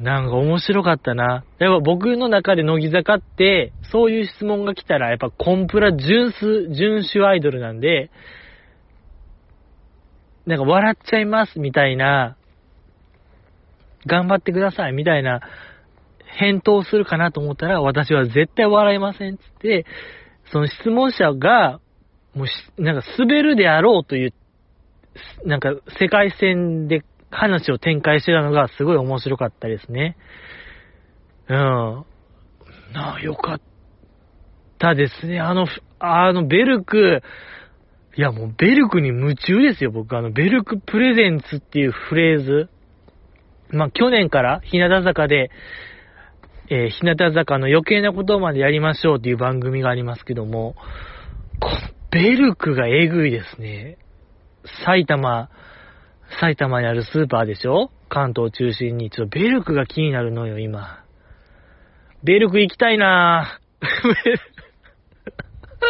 [0.00, 1.44] なんか面白かったな。
[1.58, 8.10] やっぱ僕の中で乃木坂って、そういう質問が来たら、やっぱコンプラ純粋、純種アイドルなんで、
[10.46, 12.36] なんか笑っちゃいますみたいな、
[14.06, 15.40] 頑張ってくださいみたいな
[16.38, 19.84] 返答するかなと思ったら、私は絶対笑いませんつって、
[20.50, 21.80] その質問者が、
[22.34, 24.34] もうなんか滑るであろうという、
[25.44, 30.16] なんか世界線で話を展開してたのがすごい面白かったですね。
[31.48, 31.56] うん。
[32.92, 33.60] なあ、よかっ
[34.78, 35.40] たですね。
[35.40, 35.66] あの、
[35.98, 37.22] あの、ベルク、
[38.14, 40.16] いや、もうベルクに夢中ですよ、僕。
[40.16, 42.68] あの、ベルクプレゼンツっていうフレーズ。
[43.70, 45.50] まあ、去年から日向坂で、
[46.68, 50.74] えー、日向坂の余計なことまでやりましょうっていう番組がありますけども、
[51.58, 51.76] この
[52.10, 53.96] ベルクがえぐいですね。
[54.84, 55.48] 埼玉、
[56.38, 57.90] 埼玉にあるスーパーでしょ？
[58.10, 59.10] 関東中心に。
[59.10, 61.02] ちょっとベルクが気になるのよ、今。
[62.22, 64.51] ベルク行きたいなぁ。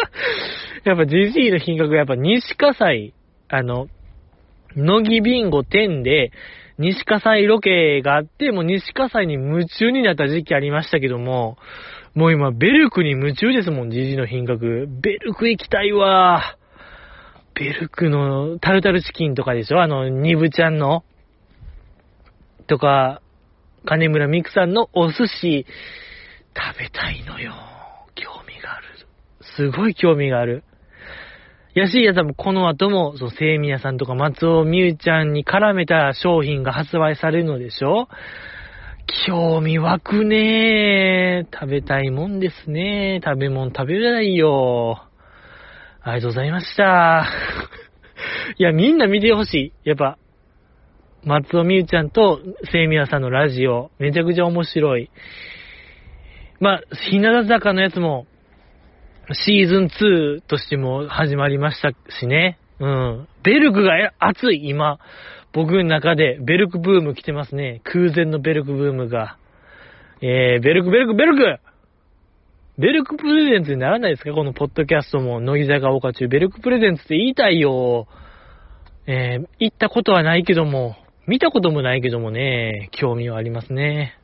[0.83, 3.13] やっぱ GG の品格がやっぱ西葛西、
[3.49, 3.87] あの、
[4.75, 6.31] 乃木ビンゴ10で、
[6.77, 11.57] 西葛西ロケがあって、もう西葛西に夢中になった時期ありましたけども、
[12.15, 14.87] もう今、ベルクに夢中ですもん、GG の品格。
[15.01, 16.57] ベルク行きたいわ
[17.55, 19.81] ベルクのタルタルチキンとかでしょ？
[19.81, 21.03] あの、ニブちゃんの
[22.67, 23.21] とか、
[23.85, 25.65] 金村美久さんのお寿司、
[26.55, 27.72] 食べたいのよ。
[29.55, 30.63] すごい興味がある。
[31.75, 38.07] やしいやさんもこの後も、そう、セイミヤさんとか松尾美優ちゃんに絡めた商品が発売されるのでしょ？
[39.27, 41.53] 興味湧くねー。
[41.53, 45.03] 食べたいもんですね食べ物食べれないよ。
[46.01, 47.25] ありがとうございました。
[48.57, 49.73] いや、みんな見てほしい。
[49.83, 50.17] やっぱ、
[51.23, 52.41] 松尾美優ちゃんと
[52.71, 55.09] セイミヤさんのラジオ、めちゃくちゃ面白い。
[56.59, 58.27] まあ、日向坂のやつも、
[59.31, 62.59] シーズン2としても始まりましたしね。
[62.79, 63.27] うん。
[63.43, 64.99] ベルクが熱い、今。
[65.53, 67.79] 僕の中で、ベルクブーム来てますね。
[67.85, 69.37] 空前のベルクブームが。
[70.21, 71.59] えー、ベルク、ベルク、ベルク
[72.77, 74.33] ベルクプレゼンツにならないですか？
[74.33, 76.27] このポッドキャストも、乃木坂岡中。
[76.27, 78.07] ベルクプレゼンツって言いたいよ。
[79.05, 80.95] えー、行ったことはないけども、
[81.27, 84.17] 見たこともないけどもね、興味はありますね。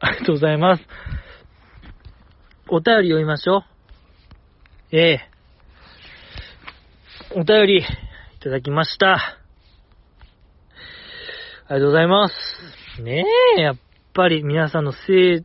[0.00, 0.82] ありがとうございます。
[2.68, 3.73] お便り読みましょう。
[4.96, 5.20] ええ
[7.34, 7.84] お便りい
[8.38, 9.14] ただきました。
[9.14, 9.38] あ
[11.68, 13.02] りがとうございます。
[13.02, 13.24] ね
[13.58, 13.76] え、やっ
[14.12, 15.42] ぱり皆さんの精、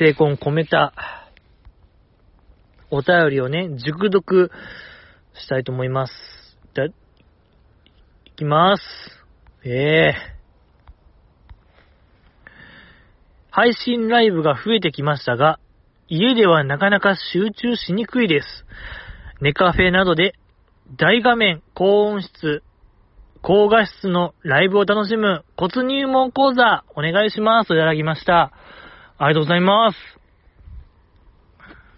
[0.00, 1.28] 精魂込めた
[2.90, 4.50] お便りをね、熟読
[5.34, 6.12] したいと思います。
[6.74, 6.92] だ、い
[8.34, 8.82] きます。
[9.62, 10.14] ええ
[13.52, 15.60] 配信ライブが増えてきましたが、
[16.08, 18.46] 家ではなかなか集中しにくいです。
[19.40, 20.34] ネカフェなどで
[20.96, 22.62] 大画面、高音質、
[23.42, 28.52] 高画質のライブを楽しむ骨入門講座お願いしますといただきました。
[29.18, 29.98] ありがとうございます。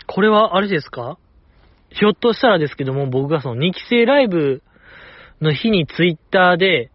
[0.07, 1.19] これはあれですか？
[1.91, 4.63] ひょっとしたらですけども、僕がその2期生ライブ
[5.41, 6.91] の日にツイッターで、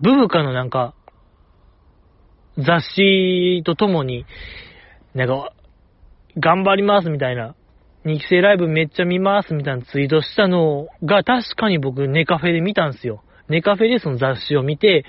[0.00, 0.94] ブブカのなんか、
[2.56, 4.24] 雑誌とともに、
[5.14, 5.52] なんか、
[6.38, 7.54] 頑張りますみたいな、
[8.04, 13.22] 2期生ライブめっちゃ見ますみたいなツイートしたのが確かに僕ネカフェで見たんですよ。
[13.48, 15.04] ネカフェでその雑誌を見て、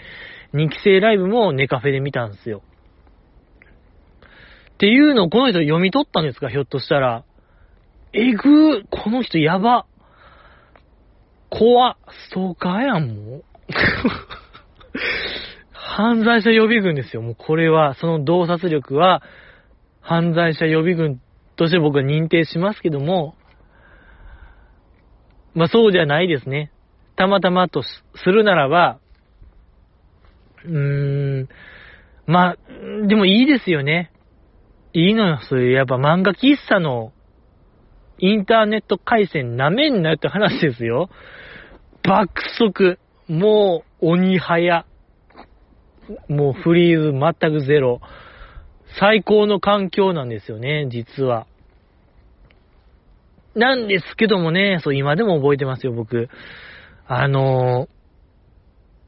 [0.53, 2.63] 2期生ライブもネカフェで見たんですよ。
[4.73, 6.49] っていうのをこの人読み取ったんですか？
[6.49, 7.23] ひょっとしたら。
[8.13, 9.85] えぐー、この人やば。
[11.49, 11.95] 怖っ、
[12.29, 13.43] ストーカーやん、もう。
[15.71, 17.21] 犯罪者予備軍ですよ。
[17.21, 19.21] もうこれは、その洞察力は、
[20.01, 21.21] 犯罪者予備軍
[21.55, 23.35] として僕は認定しますけども、
[25.53, 26.71] まあそうじゃないですね。
[27.15, 27.91] たまたまとす
[28.25, 28.99] るならば、
[30.65, 31.49] うーん、
[32.25, 32.57] まあ、
[33.07, 34.11] でもいいですよね。
[34.93, 37.13] いいのよ、そういう、やっぱ漫画喫茶の
[38.17, 41.09] インターネット回線なめんなよって話ですよ。
[42.03, 42.99] 爆速。
[43.27, 44.85] もう、鬼早。
[46.27, 48.01] もうフリーズ全くゼロ。
[48.99, 51.47] 最高の環境なんですよね、実は。
[53.55, 56.29] なんですけどもね、そう、今でも覚えてますよ、僕。
[57.07, 57.87] あの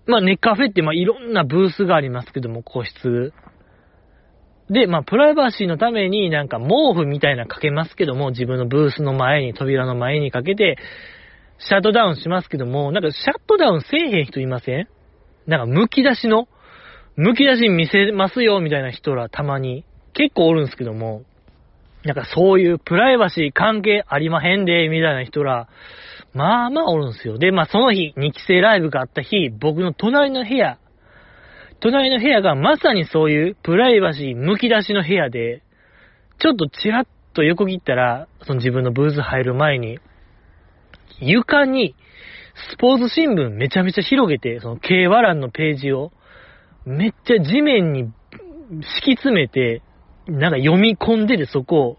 [0.07, 3.33] ー、まあ、ネカフェって、まあ、いろんなブースがありますけども、個室。
[4.69, 10.77] で、まあ、プライバシーのためになんか毛布みたいなかけますけども、自分のブースの前に、扉の前にかけて、
[11.59, 14.87] シャットダウンしますけども、なんかシャットダウンせえへん人いません？
[15.47, 16.47] なんか剥き出しの、
[17.17, 21.23] 剥き出し見せますよ、みたいな人らたまに、結構おるんですけども、
[22.03, 25.67] なんかそういうプライバシー関係ありまへんで、みたいな人ら、
[26.33, 27.37] まあまあおるんですよ。
[27.37, 30.79] で、まあその日、2期生ライブがあった日、僕の隣の部屋、
[31.79, 35.61] 隣の部屋がまさにそういうプライバシー剥き出しの部屋で、
[36.39, 39.99] ちょっとチラッと横切ったら、その自分のブース入る前に、
[41.19, 41.95] 床に
[42.71, 46.11] スポーツ新聞めちゃめちゃ広げて、その軽和欄のページを、
[46.85, 48.11] めっちゃ地面に
[48.81, 49.81] 敷き詰めて、
[50.27, 51.97] なんか読み込んでてそこを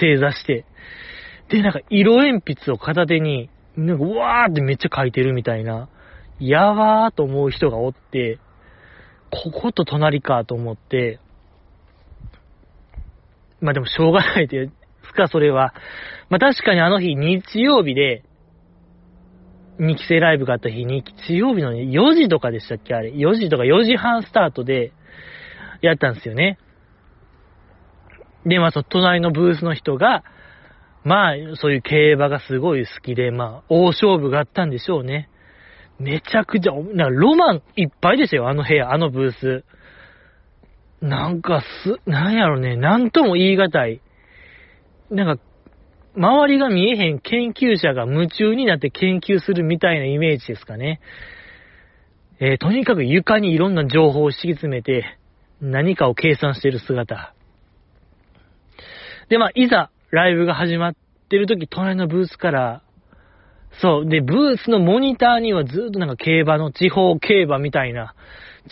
[0.00, 0.64] 正座して、
[1.48, 5.88] で、なんか色鉛筆を片手に、なんかうわーってめっちゃ書いてるみたいな、
[6.40, 8.38] やばーと思う人がおって、
[9.30, 11.20] ここと隣かと思って、
[13.60, 14.70] まあでもしょうがないで
[15.06, 15.74] すか、それは。
[16.28, 18.24] まあ確かにあの日日曜日で、
[19.78, 22.94] 2期生ライブがあった日に、日曜日の4時とかでしたっけ？
[22.94, 23.10] あれ。
[23.12, 24.92] 4時とか4時半スタートで
[25.80, 26.58] やったんですよね。
[28.44, 30.24] で、まあその隣のブースの人が、
[31.04, 35.28] まあそういう競馬がすごい好きで、まあ大勝負があったんでしょうね。
[35.98, 39.64] めちゃくちゃ、なんかロマンいっぱいでしたよ、あの部屋、あのブース。
[41.00, 44.00] なんかす、なんやろね、なんとも言い難い。
[45.10, 45.42] なんか、
[46.16, 51.00] 周りが見えへん研究者が夢中になって研究するみたいなイメージですかね。
[52.40, 55.18] えーとにかく床にいろんな情報を敷き詰めて、
[55.60, 57.34] 何かを計算している姿。
[59.28, 60.94] で、まあ、いざ、ライブが始まっ
[61.28, 62.82] てる時、隣のブースから、
[63.80, 64.08] そう。
[64.08, 68.14] で、ブースのモニターにはずっとなんか競馬の地方競馬みたいな、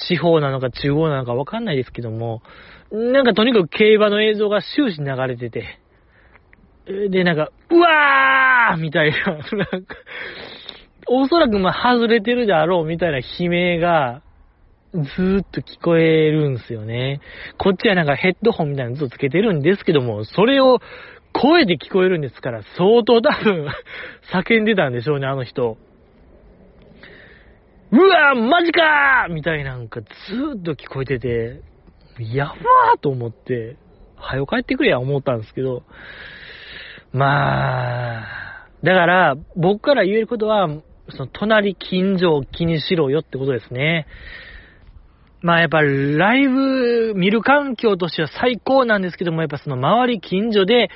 [0.09, 2.43] 地方なのか中央なのかわかんないですけども、
[2.91, 5.79] なんかとにかく競馬の映像が終始流れてて、
[6.87, 9.17] で、なんか、うわーみたいな、
[9.73, 9.97] なんか、
[11.09, 14.23] おそらくまあ外れてるであろうみたいな悲鳴が、
[14.93, 17.21] ずーっと聞こえるんすよね。
[17.59, 20.81] こっちはなんかヘッドホンみたいなのずっとつけてるんですけども、それを
[21.33, 23.67] 声で聞こえるんですから、相当多分、
[24.33, 25.77] 叫んでたんでしょうね、あの人。
[27.93, 31.61] うわーマジかーみたいなんかずーっと聞こえてて、
[32.19, 33.77] やばーと思って、
[34.17, 35.83] はよ帰ってくれや思ったんですけど、
[37.17, 40.69] まあ、だから、僕から言えることは、
[41.09, 44.07] その隣近所を気にしろよってことですね。
[45.41, 50.91] まあやっぱライブ見る環境としては最高なんですけども、やっぱその周り近所で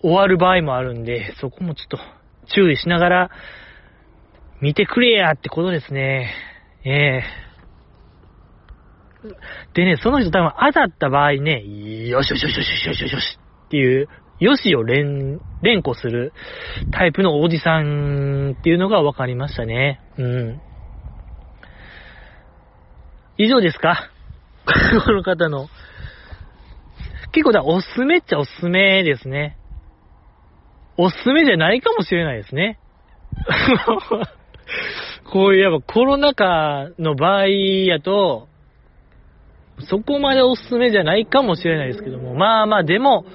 [0.00, 1.98] 終わる場合もあるんで、そこもちょっと
[2.54, 3.30] 注意しながら
[4.60, 6.32] 見てくれやってことですね。
[6.84, 7.24] ええ
[9.74, 11.62] でね、その人多分当たった場合ね、
[12.08, 14.08] よしよしよしよしよしよしよしっていう、
[14.38, 16.32] よしを連、連呼する
[16.90, 20.00] タイプのおじさんっていうのが分かりましたね。
[20.18, 20.60] うん。
[23.38, 24.10] 以上ですか？
[25.06, 25.68] この方の。
[27.32, 29.56] 結構だ、おすすめっちゃおすすめですね。
[30.96, 32.78] おすすめじゃないかもしれないですね。
[35.30, 38.48] こういうやっぱコロナ禍の場合やと、
[39.80, 43.26] そこまでおすすめじゃないかもしれないですけども、まあまあでも、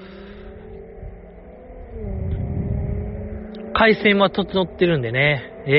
[3.82, 5.72] 回線は整ってるんでね、え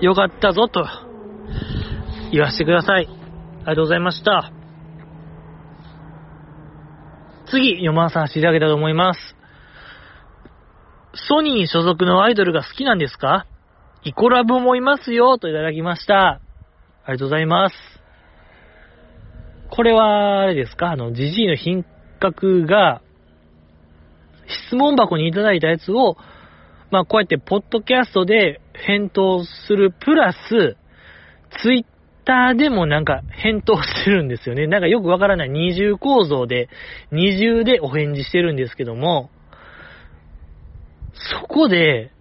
[0.00, 0.86] えよかったぞと
[2.32, 3.06] 言わせてください。
[3.06, 4.50] ありがとうございました。
[7.50, 9.20] 次、読まさせていただけたと思います。
[11.28, 13.46] ソニー所属のアイドルが好きなんですか？
[14.04, 16.16] イコラブもいますよ、といただきました。
[16.26, 16.40] あ
[17.08, 17.76] りがとうございます。
[19.68, 20.92] これは、あれですか？
[20.92, 21.84] あの、ジジイの品
[22.18, 23.02] 格が、
[24.70, 26.16] 質問箱にいただいたやつを、
[26.92, 30.76] まあ、こうやって、ポッドキャストで返答する、プラス、
[31.62, 31.84] ツイッ
[32.26, 34.66] ターでもなんか返答してるんですよね。
[34.66, 36.68] なんかよくわからない二重構造で、
[37.10, 39.30] 二重でお返事してるんですけども、
[41.14, 42.12] そこで、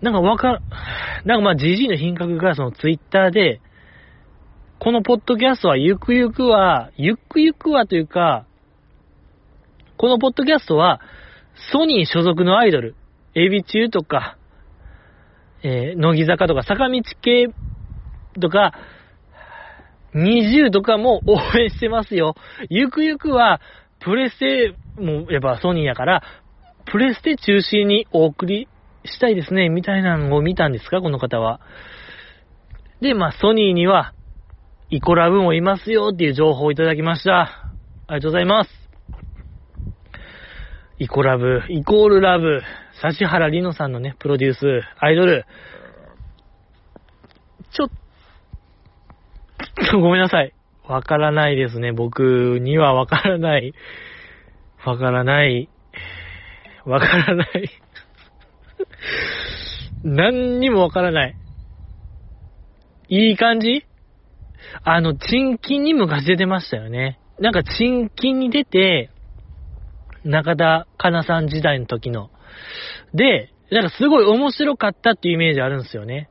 [0.00, 0.60] なんかわか、
[1.24, 3.60] なんかまあ、ジジイの品格がそのツイッターで、
[4.78, 8.46] このポッドキャストはゆくゆくは、ゆくゆくはというか、
[9.96, 11.00] このポッドキャストは、
[11.72, 12.94] ソニー所属のアイドル、
[13.34, 14.36] エビ中とか、
[15.62, 17.48] えー、乃木坂とか、坂道系
[18.40, 18.72] とか、
[20.14, 22.34] 20とかも応援してますよ。
[22.68, 23.60] ゆくゆくは、
[24.00, 26.22] プレステもやっぱソニーやから、
[26.86, 28.68] プレステ中心にお送り
[29.04, 31.60] したいですね、みたいなのを見たんですか、この方は。
[33.00, 34.14] で、まあ、ソニーには、
[34.90, 37.40] イコラブもいますよっていう情報をいただきました。
[38.08, 38.79] ありがとうございます。
[41.02, 42.60] イコラブ、イコールラブ、
[43.02, 45.46] 指原里乃さんのね、プロデュース、アイドル。
[47.72, 47.90] ちょっ
[49.90, 50.52] と、ごめんなさい。
[50.86, 51.92] わからないですね。
[51.92, 53.72] 僕にはわからない。
[54.84, 55.70] わからない。
[56.84, 57.70] わからない。
[60.04, 61.36] 何にもわからない。
[63.08, 63.86] いい感じ？
[64.84, 67.18] あの、賃金に昔出てましたよね。
[67.38, 69.08] なんか賃金に出て、
[70.24, 72.30] 中田かなさん時代の時の。
[73.14, 76.28] で、なんかすごい面白かったっていうイメージあるんですよね。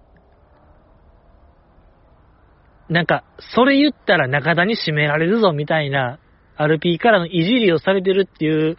[2.89, 3.23] なんか、
[3.55, 6.19] それ言ったら中田に締められるぞみたいな、
[6.57, 8.77] RP からのいじりをされてるっていう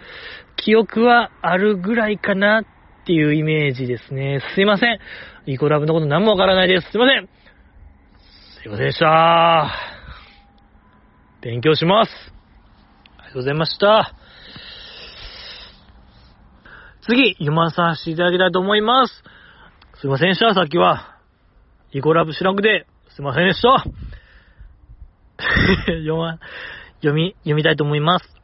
[0.56, 2.64] 記憶はあるぐらいかなっ
[3.06, 4.40] ていうイメージですね。
[4.54, 4.98] すいません。
[5.46, 6.90] イコラブのこと何もわからないです。
[6.90, 7.28] すいません。
[8.62, 9.72] すいませんでした。
[11.40, 12.10] 勉強します。
[13.16, 14.19] ありがとうございました。
[17.02, 19.22] 次、読まさせていただきたいと思います。
[20.00, 21.16] すいませんでした、さっきは。
[21.92, 23.84] イコラブ知らんくて、すいませんでした。
[25.86, 26.38] 読ま、
[26.96, 28.36] 読み、読みたいと思います。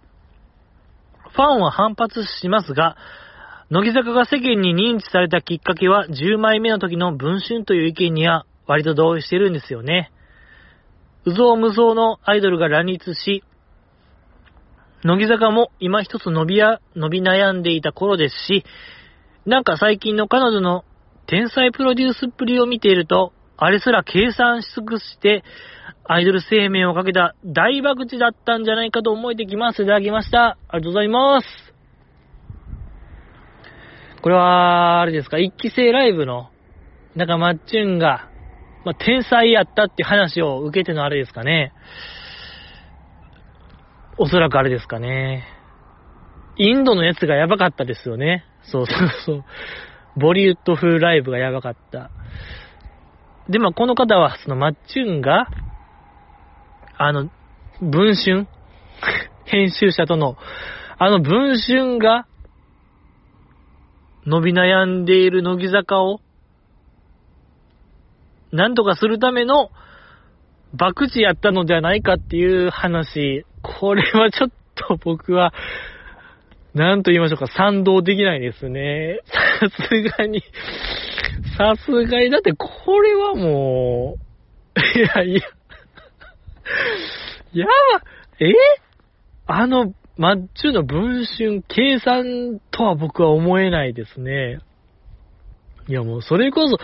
[1.33, 2.97] ファンは反発しますが、
[3.69, 10.13] 乃木坂が世間に認知されたきっかけは10枚目の時の文春という意見には割と同意してるんですよね。
[11.25, 13.45] うぞうむぞうのアイドルが乱立し、
[15.05, 18.65] 乃木坂も今一つ伸びや、伸び悩んでいた頃ですし、
[19.45, 20.85] なんか最近の彼女の
[21.27, 25.45] 天才プロデュースっぷりを見ていると、あれすら計算し尽くして、
[26.05, 29.83] アイドル生命をかけた大爆打だったんじゃないかと思えてきます。
[29.83, 30.57] いただきました。
[30.69, 31.47] ありがとうございます。
[34.23, 36.51] これは、あれですか、一期生ライブの、
[37.15, 38.29] なんかマッチュンが、
[38.85, 41.73] まあ、天才やったって話を受けてのあれですかね。
[44.19, 45.45] おそらくあれですかね。
[46.57, 48.45] インドのやつがやばかったですよね。
[48.63, 49.45] そうそうそう。
[50.17, 52.11] ボリウッド風ライブがやばかった。
[53.49, 55.49] で、まあ、この方は、そのマッチュンが、
[56.97, 57.31] あの、
[57.81, 58.47] 文春？
[59.45, 60.37] 編集者との、
[60.99, 62.27] あの文春が、
[64.25, 66.21] 伸び悩んでいる乃木坂を、
[68.51, 69.71] なんとかするための、
[70.75, 73.45] 爆地やったのではないかっていう話、
[73.81, 75.53] これはちょっと僕は、
[76.75, 79.21] なんと言いましょうか、賛同できないですね。
[79.61, 80.43] さすがに、
[81.57, 85.41] さすがに、だってこれはもう、いやいや、
[87.53, 87.73] やば、
[88.41, 88.53] え？
[89.47, 94.59] あの、マッチュの文春計算とは僕は思えないですね。
[95.89, 96.79] いやもうそれこそ、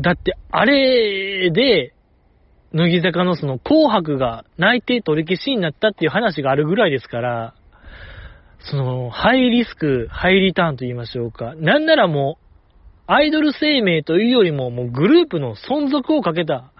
[0.00, 1.93] だってあれで、
[2.74, 7.54] 乃木坂のその紅白が内定取り消しになったっていう話があるぐらいですから、
[8.58, 11.54] その、ハイリスク、ハイリターンと言いましょうか。
[11.56, 12.44] なんならもう、
[13.06, 16.72] アイドル生命というよりも、もうグループの存続をかけた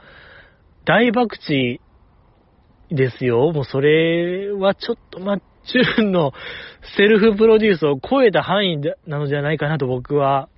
[0.85, 1.81] 大爆地
[2.91, 3.53] ですよ。
[3.53, 6.33] もうそれはちょっとマッチューンの
[6.97, 10.49] セルフプロデュースを超えた範囲なのじゃないかなと僕は。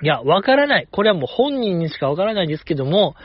[0.00, 0.88] いや、わからない。
[0.92, 3.16] これはもう本人にしかわからないですけども、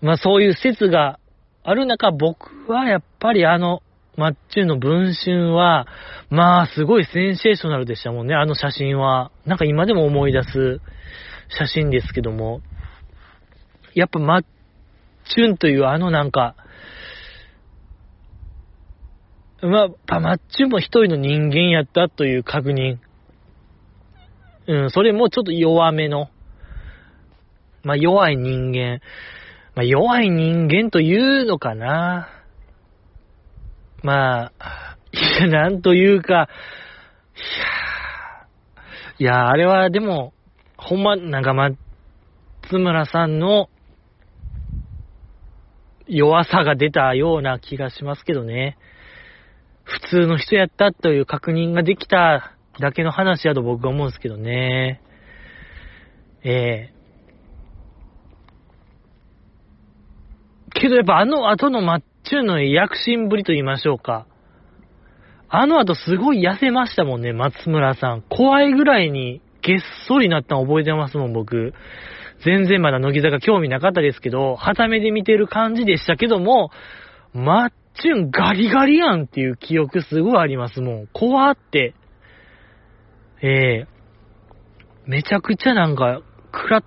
[0.00, 1.18] まあそういう説が
[1.62, 3.82] ある中、僕はやっぱりあの、
[4.16, 5.86] マッチューの文春は、
[6.30, 9.30] まあすごいセンセーショナルでしたもんね、あの写真は。
[9.44, 10.80] なんか今でも思い出す
[11.48, 12.60] 写真ですけども。
[13.94, 14.44] やっぱマッ
[15.24, 16.54] チュンというあのなんか、
[19.62, 22.98] まあ、マッチュンも一人の人間やったという確認。
[24.68, 26.28] うん、それもちょっと弱めの。
[27.82, 29.00] まあ弱い人間。
[29.76, 32.28] まあ、弱い人間というのかな。
[34.02, 36.48] まあ、いや、なんというか、
[39.18, 40.32] いや、いや、あれはでも、
[40.78, 41.76] ほんま、なんか松
[42.72, 43.68] 村さんの
[46.08, 48.78] 弱さが出たような気がしますけどね。
[49.84, 55.02] 普通の人やったという確認ができただけの話やと僕は思うんですけどね。
[56.42, 56.95] ええ
[60.80, 64.26] けどやっぱあの後のマッチューの躍進ぶりと言いましょうか。
[65.48, 68.22] あの後すごい痩せましたもんね、松村さん。
[68.22, 71.72] 怖いぐらいにげっそりなったの覚えてますもん、僕。
[72.44, 76.70] 全然まだ乃木坂興味なかったですけど、旗目で見てる感じでしたけども、
[77.32, 77.70] マッ
[78.00, 81.06] チュンガリガリやんっていう記憶すごいありますもん。
[81.12, 81.94] 怖って。
[83.42, 86.22] ええー、めちゃくちゃなんか、
[86.52, 86.84] 食らっ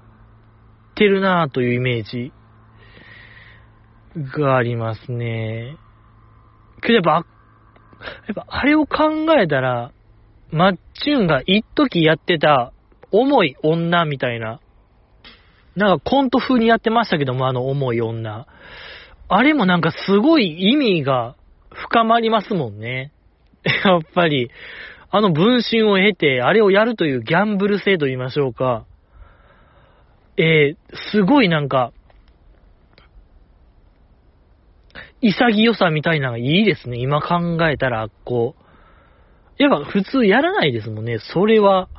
[0.96, 2.34] てるなぁというイメージ
[4.20, 5.78] がありますね。
[6.82, 7.20] けどやっぱ、や
[8.32, 9.92] っぱあれを考えたら、
[10.52, 12.74] マッチュンが一時やってた
[13.12, 14.60] 重い女みたいな、
[15.76, 18.48] なんかコント風にやってましたけども、あの重い女。
[19.28, 21.36] あれもなんかすごい意味が
[21.72, 23.12] 深まりますもんね。
[23.86, 24.50] やっぱり、
[25.12, 28.86] あの分身を経て、あれをやるというギャンブル性と言いましょうか。
[30.38, 31.92] えー、すごいなんか、
[35.22, 36.98] 潔さみたいなのがいいですね。
[36.98, 38.70] 今考えたら、こう。
[39.62, 41.20] やっぱ普通やらないですもんね。
[41.20, 41.90] それは。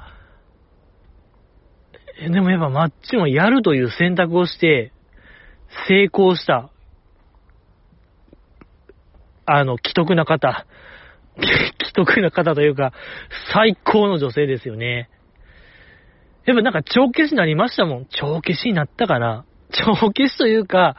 [2.19, 4.93] でもやっぱマッチもやるという選択をして、
[5.89, 6.71] 成功した、
[9.47, 10.67] あの、既得な方。
[11.41, 12.93] 既得な方というか、
[13.53, 15.11] 最高の女性ですよね。
[16.47, 18.07] やっぱなんか帳消しになりましたもん。
[18.07, 19.45] 帳消しになったかな。
[19.71, 20.97] 帳消しというか、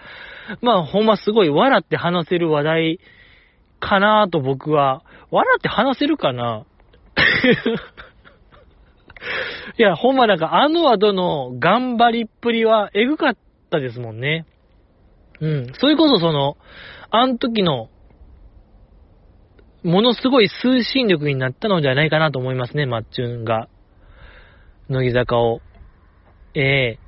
[0.61, 2.99] まあ、ほんますごい笑って話せる話題
[3.80, 5.03] かなと僕は。
[5.32, 6.65] 笑って話せるかな？
[9.78, 13.38] いや、ほんまなんかあの後の頑張りっぷりはエグかっ
[13.69, 14.45] たですもんね。
[15.39, 15.74] うん。
[15.80, 16.57] それこそその、
[17.09, 17.89] あの時の、
[19.84, 23.67] ものすごい推進力になったのではないかなと思いますね、マッチュンが。
[24.89, 25.61] 乃木坂を。
[26.53, 26.99] ええ、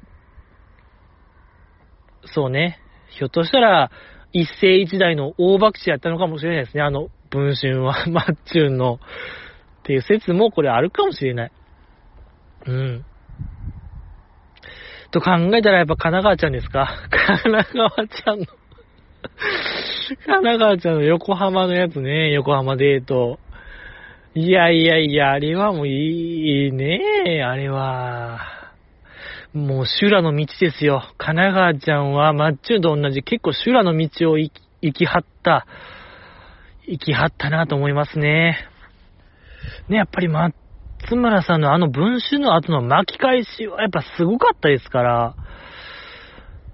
[2.26, 2.80] そうね。
[3.09, 3.91] ひょっとしたら、
[4.32, 6.84] 一世一代の大爆死やったのかもしれないですね。
[6.84, 8.99] あの、文春は、 マッチュンの、っ
[9.84, 11.51] ていう説もこれあるかもしれない。
[12.65, 13.05] うん。
[15.11, 16.89] と考えたらやっぱ神奈川ちゃんですか？
[17.11, 18.45] 神奈川ちゃんの
[20.26, 23.39] 神奈川ちゃんの横浜のやつね、横浜デート。
[24.36, 28.39] いやいやいや、あれはもういいね、あれは。
[29.54, 31.04] もう修羅の道ですよ。
[31.20, 35.66] 神奈川ちゃんはマッチューと同じ結構修羅の道を行き行き張った、
[36.88, 38.58] 行き張ったなと思いますね。
[39.88, 40.54] ね、やっぱり松
[41.12, 45.36] 村さんのあの文集の後の巻き返しはやっぱすごかったですから、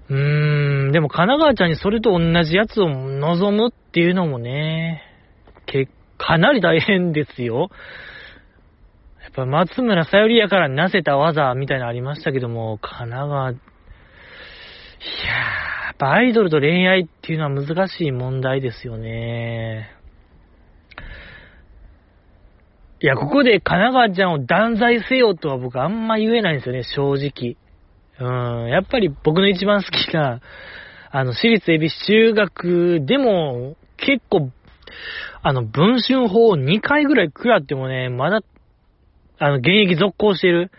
[0.08, 5.02] うーん、でも神奈川ちゃんにそれと同じやつを望むっていうのもね、
[5.66, 7.70] け、かなり大変ですよ。
[9.22, 13.56] やっぱ松村さよりやからなせた技みたいなのありましたけども、神奈川、いやー、
[15.86, 20.00] やっぱアイドルと恋愛っていうのは難しい問題ですよね。
[23.02, 27.56] いや、ここで神奈川ちゃんを断罪せよとは僕あんま言えないんですよね、正直。
[28.20, 30.40] うん、やっぱり僕の一番好きな、
[31.10, 34.50] あの、私立恵比寿中学でも、結構、
[35.42, 38.40] あの、文春法を2回ぐらい食らってもね、まだ、
[39.40, 40.70] あの、現役続行してる。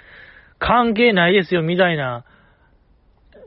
[0.59, 2.24] 関係ないですよ、みたいな。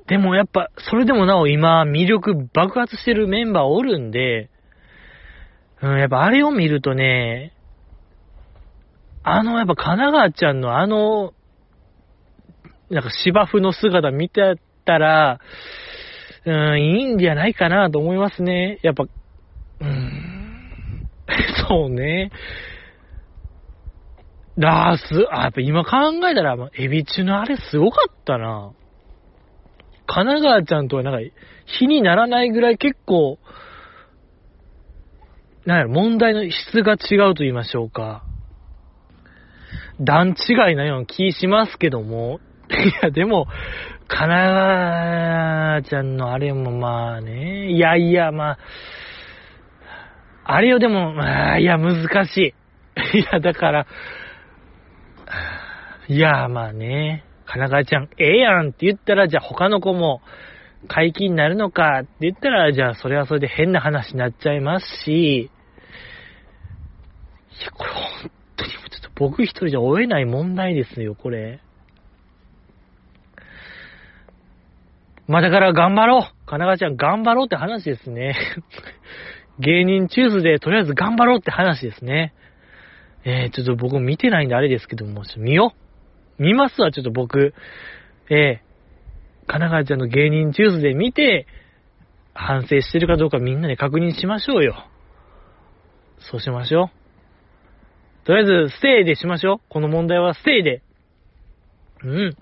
[0.08, 4.50] でもやっぱ、それでもなお今、魅力爆発してるメンバーおるんで、
[5.80, 7.52] うん、やっぱあれを見るとね、
[9.22, 11.32] あの、やっぱ神奈川ちゃんのあの、
[12.90, 15.38] なんか芝生の姿見てたら、
[16.44, 18.80] うん、いいんじゃないかなと思いますね。
[18.82, 19.04] やっぱ、
[19.80, 21.08] うん、
[21.68, 22.30] そうね。
[24.56, 25.90] ラース、あ、やっぱ今考
[26.28, 28.72] えたら、エビ中のあれすごかったな。
[30.06, 31.18] 神奈川ちゃんとはなんか、
[31.78, 33.38] 比にならないぐらい結構、
[35.66, 38.22] なんやろ、問題の質が違うと言いましょうか。
[40.00, 42.40] 段違いなような気しますけども。
[42.70, 43.46] いや、でも、
[44.08, 48.58] 神奈川ちゃんのあれもまあね、いやいや、まあ、
[50.44, 52.54] あれよでも、まあ、いや、難し
[53.14, 53.18] い。
[53.18, 53.86] いや、だから、
[56.08, 60.20] いや、まあね、神奈川ちゃん、ええやんって言ったら、じゃあ他の子も
[60.88, 65.50] 解禁になるのかって言ったら、じゃあそれはそれで変な話になっちゃいますし、い
[67.64, 71.60] や、これ本当にちょっと僕一人じゃ追えない問題ですよ、これ。
[75.26, 78.36] まあだから頑張ろう神奈川ちゃん頑張ろうって話ですね。
[79.58, 82.34] 芸人チューズでとりあえず頑張ろうって話ですね。
[83.24, 85.72] えー、ちょっと僕見てないんであれですけども、見よ
[86.38, 87.54] 見ますわ、ちょっと僕。
[88.30, 91.46] えー、神奈川ちゃんの芸人チューズで見て、
[92.34, 94.74] 反省してるかどうかみんなで確認しましょうよ。
[96.18, 98.26] そうしましょう。
[98.26, 99.60] とりあえず、ステイでしましょう。
[99.68, 100.82] この問題はステイで。
[102.02, 102.36] うん。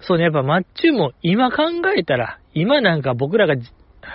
[0.00, 1.64] そうね、やっぱマッチュも今考
[1.96, 3.54] えたら、今なんか僕らが、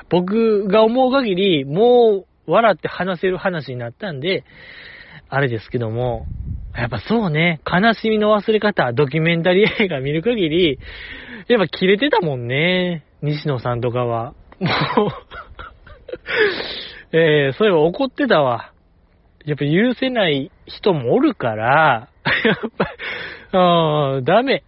[0.09, 4.43] 僕が思う限り、もう笑って話せる話になったんで、
[5.29, 6.25] あれですけども、
[6.75, 10.79] やっぱそうね、悲しみの忘れ方、ドキュメンタリー映画見る限り、
[11.47, 14.33] やっぱ切れてたもんね、西野さんとかは。
[14.59, 14.67] も
[15.07, 15.09] う
[17.15, 18.71] えー、そういえば怒ってたわ。
[19.45, 22.09] やっぱ許せない人もおるから、
[22.45, 22.57] やっ
[23.51, 24.63] ぱ、うん、ダメ。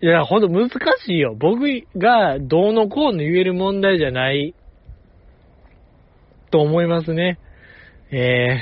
[0.00, 1.34] いや、ほんと難しいよ。
[1.38, 1.60] 僕
[1.96, 4.54] がどうのこうの言える問題じゃない
[6.52, 7.40] と思いますね。
[8.12, 8.60] え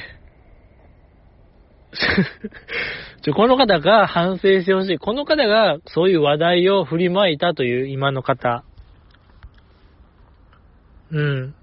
[1.93, 4.99] ー、 ちょ、この方が反省してほしい。
[4.99, 8.64] この方がそういう話題を振りまいたという今の方。
[11.11, 11.55] うん。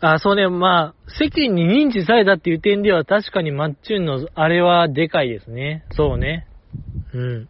[0.00, 5.84] あ、そうね、まあ、世間に認知されたっていう点では確かにマッチュンのあれはでかいですね。
[5.90, 6.46] そうね。
[7.12, 7.48] うん。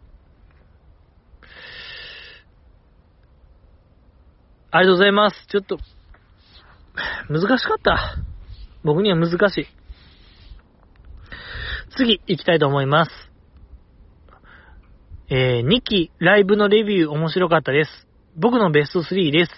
[4.71, 5.47] ありがとうございます。
[5.47, 5.77] ちょっと、
[7.29, 8.17] 難しかった。
[8.83, 9.67] 僕には難しい。
[11.97, 13.11] 次、行きたいと思います。
[15.29, 18.07] えー、2期ライブのレビュー面白かったです。
[18.35, 19.51] 僕のベスト3です。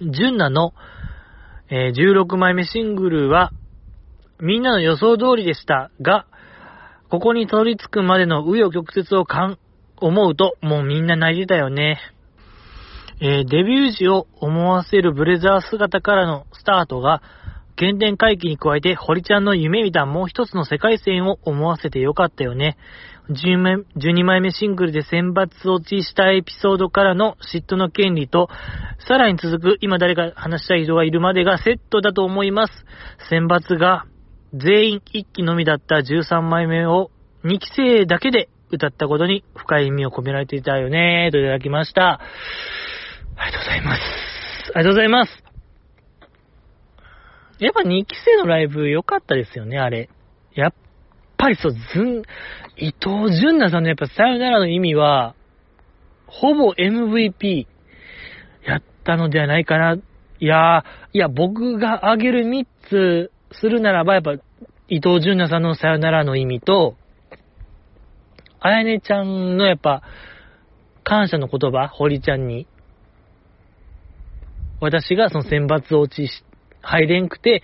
[0.00, 0.74] ジュンナの、
[1.70, 3.52] えー、16枚目シングルは、
[4.38, 6.26] みんなの予想通りでしたが、
[7.08, 9.58] ここにたどり着くまでの紆余曲折をかん、
[9.98, 11.98] 思うと、もうみんな泣いてたよね。
[13.18, 17.22] えー、デビュー時を思わせるブレザー姿からのスタートが、
[17.78, 22.76] 原点回帰に加えて、堀ちゃんの夢見たもう一つの世界線を思わせてよかったよね。
[23.28, 28.48] 12枚目シングルで選抜落ちしたエピソードからの嫉妬の権利と、
[29.06, 32.72] さらに続く今誰か話したい人がいるまでがセットだと思います。
[33.28, 34.04] 選抜が
[34.54, 37.10] 全員1期のみだった13枚目を
[37.44, 42.20] 2期生だけで歌ったことに深い意味を込められていたよね、といただきました。
[43.36, 44.00] ありがとうございます。
[44.00, 45.46] ありがとうございます。
[47.58, 50.10] やっぱ2期生のライブ良かったですよね、あれ。
[50.54, 50.74] やっ
[51.38, 52.22] ぱりそう、ずん、
[52.76, 55.34] 伊藤淳奈さんのやっぱさよならの意味は、
[56.26, 57.66] ほぼ MVP
[58.66, 59.94] やったのではないかな。
[59.94, 60.84] いやー
[61.14, 64.32] いや、僕が挙げる3つするならば、やっぱ、
[64.88, 66.96] 伊藤淳奈さんのさよならの意味と、
[68.60, 70.02] あやねちゃんのやっぱ、
[71.04, 72.66] 感謝の言葉、堀ちゃんに。
[74.80, 76.44] 私がその選抜落ちし、
[76.82, 77.62] 入れんくて、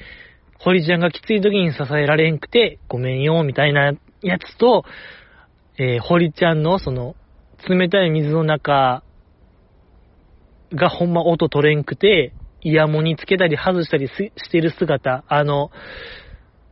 [0.59, 4.85] 堀ちゃんがきつい時に支えられんくて、ごめんよ、みたいなやつと、
[5.79, 7.17] えー、堀ちゃんのその、
[7.69, 9.03] 冷たい水の中
[10.75, 12.33] がほんま音取れんくて、
[12.63, 15.71] イヤモニつけたり外したりしてる姿、あの、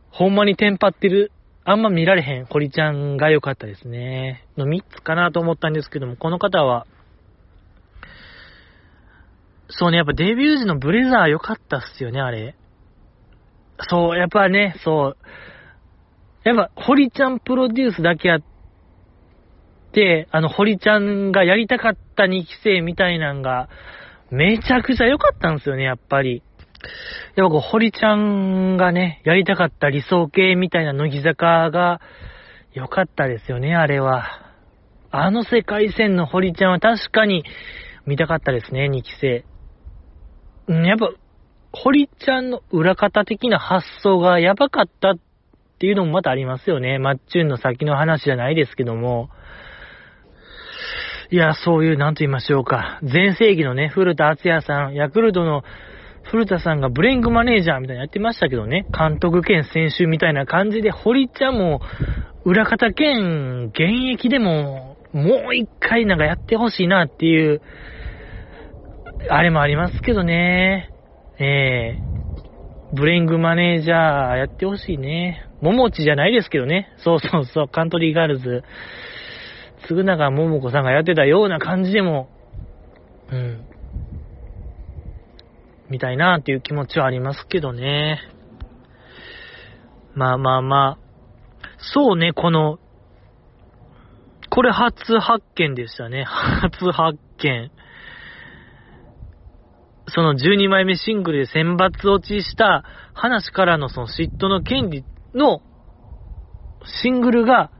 [0.09, 1.31] ほんまにテンパってる、
[1.63, 4.45] あんま見られへん堀ちゃんが良かったですね。
[4.57, 6.87] の3つかなと思ったんですけども、この方は、
[9.71, 12.55] そうね、やっぱデビュー時のブレザー良かったっすよね、あれ。
[13.89, 15.17] そう、やっぱね、そう。
[16.43, 18.41] やっぱ、堀ちゃんプロデュースだけあっ
[19.91, 23.69] て、あの、堀ちゃんがやりたかった2期生みたいなんが、
[24.29, 26.43] めちゃくちゃ良かったんですよね、やっぱり。
[27.35, 32.01] やっぱこう、堀ちゃんがね、やりたかった理想系みたいな乃木坂が
[32.73, 34.25] 良かったですよね、あれは。
[35.11, 37.43] あの世界線の堀ちゃんは確かに
[38.05, 39.45] 見たかったですね、2期生。
[40.67, 41.11] うん、やっぱ、
[41.73, 45.17] 堀ちゃんの裏方的な発想がやばかったっ
[45.79, 46.99] ていうのもまたありますよね。
[46.99, 49.29] マッチュンの先の話じゃないですけども。
[51.31, 52.99] いや、そういう、なんと言いましょうか。
[53.01, 55.63] 前世紀のね、古田敦也さん、ヤクルトの
[56.23, 58.85] 古田さんがブレイングマネージャーみたいなやってましたけどね。
[58.97, 61.81] 監督兼選手みたいな感じで、堀ちゃんも、
[62.43, 63.81] 裏方兼現
[64.11, 67.61] 役でも、もう一回なんかやってほしいなっていう、
[69.29, 70.89] あれもありますけどね。
[71.39, 75.47] ええー、ブレイングマネージャーやってほしいね。
[75.61, 76.93] ももちじゃないですけどね。
[76.97, 78.63] そうそうそう、カントリーガールズ。
[79.87, 82.29] つぐながももこさんがやってたような感じでも、
[83.31, 83.65] うん。
[85.89, 88.19] みたいなっていう気持ちはありますけどね。
[90.13, 91.11] まあまあまあ。
[91.77, 92.79] そうね、この、
[94.49, 96.23] これ初発見でしたね。
[96.27, 97.71] 初発見。
[100.13, 102.83] その12枚目シングルで選抜落ちした
[103.13, 105.61] 話からのその嫉妬の権利の
[107.01, 107.71] シングルが、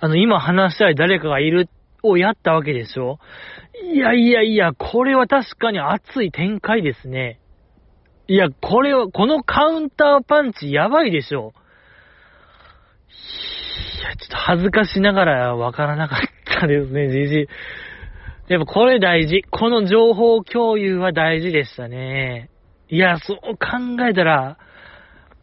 [0.00, 1.68] あの、今話したい誰かがいる
[2.02, 3.18] をやったわけでしょ？
[3.92, 7.40] いやいやいや、これは確かに熱い展開ですね。
[8.28, 11.52] いや、これは、このカウンターパンチやばいでしょ？
[14.00, 16.20] いや、ちょっと恥ずかしながらわからなかっ
[16.60, 17.48] たですね、じじ。
[18.48, 19.42] やっぱこれ大事。
[19.50, 22.48] この情報共有は大事でしたね。
[22.88, 24.58] いや、そう考えたら、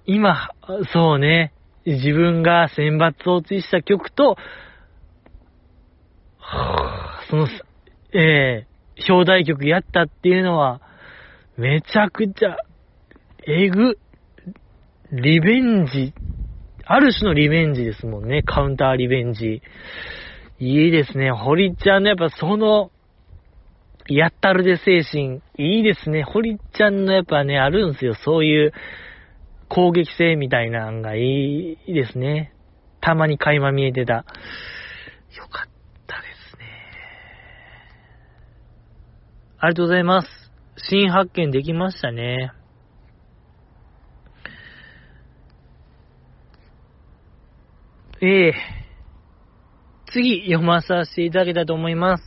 [0.05, 0.49] 今、
[0.93, 1.53] そうね、
[1.85, 4.37] 自分が選抜落ちした曲と、
[7.29, 7.47] その、
[8.13, 10.81] ええー、表題曲やったっていうのは、
[11.57, 12.57] めちゃくちゃ、
[13.45, 13.97] えぐ、
[15.11, 16.13] リベンジ、
[16.85, 19.61] ある種のリベンジですもんね、カウンターリベンジ。
[20.63, 21.29] いいですね。
[21.29, 22.89] 堀ちゃんのやっぱその、
[24.07, 26.23] やったるで精神、いいですね。
[26.23, 28.15] 堀ちゃんのやっぱね、あるんですよ。
[28.15, 28.73] そういう
[29.67, 32.53] 攻撃性みたいなのがいいですね。
[33.01, 34.13] たまに垣間見えてた。
[34.13, 34.23] よ
[35.49, 35.69] かっ
[36.07, 36.65] たですね。
[39.59, 40.29] ありがとうございます。
[40.77, 42.53] 新発見できましたね。
[48.21, 48.82] ええー、
[50.13, 52.23] 次読まさせていただけたと思います。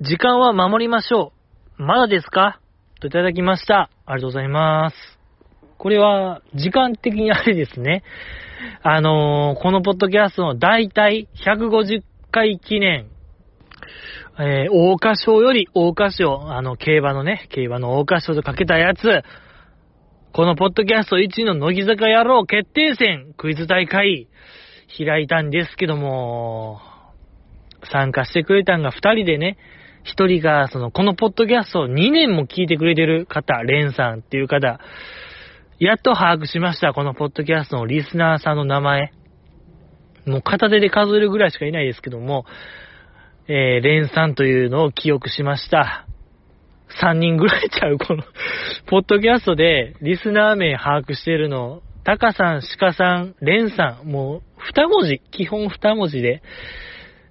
[0.00, 1.32] 時間は守りましょ
[1.78, 1.82] う。
[1.82, 2.58] まだですか？
[3.00, 3.90] といただきました。
[4.06, 4.96] ありがとうございます。
[5.76, 8.02] これは、時間的にあれですね。
[8.82, 13.10] あのー、このポッドキャストの大体150回記念、
[14.40, 19.22] えー、大花賞より大花賞、あの、競馬のね、競馬の大花賞とかけたやつ、
[20.32, 24.28] このポッドキャスト1位の乃木坂野郎決定戦クイズ大会
[24.96, 26.80] 開いたんですけども、
[27.90, 29.58] 参加してくれたんが2人でね、
[30.04, 34.80] 一人が、その、このポッドキャストを2年も聞いてくれてる方、レンさんっていう方、
[35.78, 39.12] やっと把握しました、このポッドキャストのリスナーさんの名前。
[40.26, 42.44] もう片手で数えるぐらいしかいないですけども、
[43.46, 46.06] えー、レンさんというのを記憶しました。
[47.02, 48.24] 3人ぐらいちゃう、この
[48.86, 54.42] ポッドキャストでリスナー名把握してるの、タカさん、シカさん、レンさん、もう
[54.74, 56.40] 2文字、基本2文字で、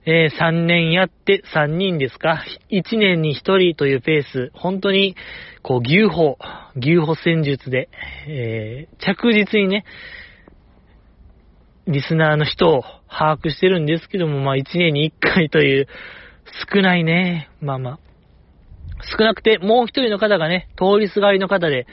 [0.06, 5.16] えー、3年やって3人ですか ?1 年に1人というペース、本当に、
[5.64, 6.38] こう、牛歩、
[6.76, 7.90] 牛歩戦術で、
[8.28, 9.84] えー、着実にね、
[11.88, 15.88] リスナーの人を把握してるんですけども、まあ1年に1回という、
[16.72, 17.50] 少ないね。
[17.62, 18.00] まあまあ。
[19.18, 21.88] 少なくて、もう一人の方がね、通りすがりの方で、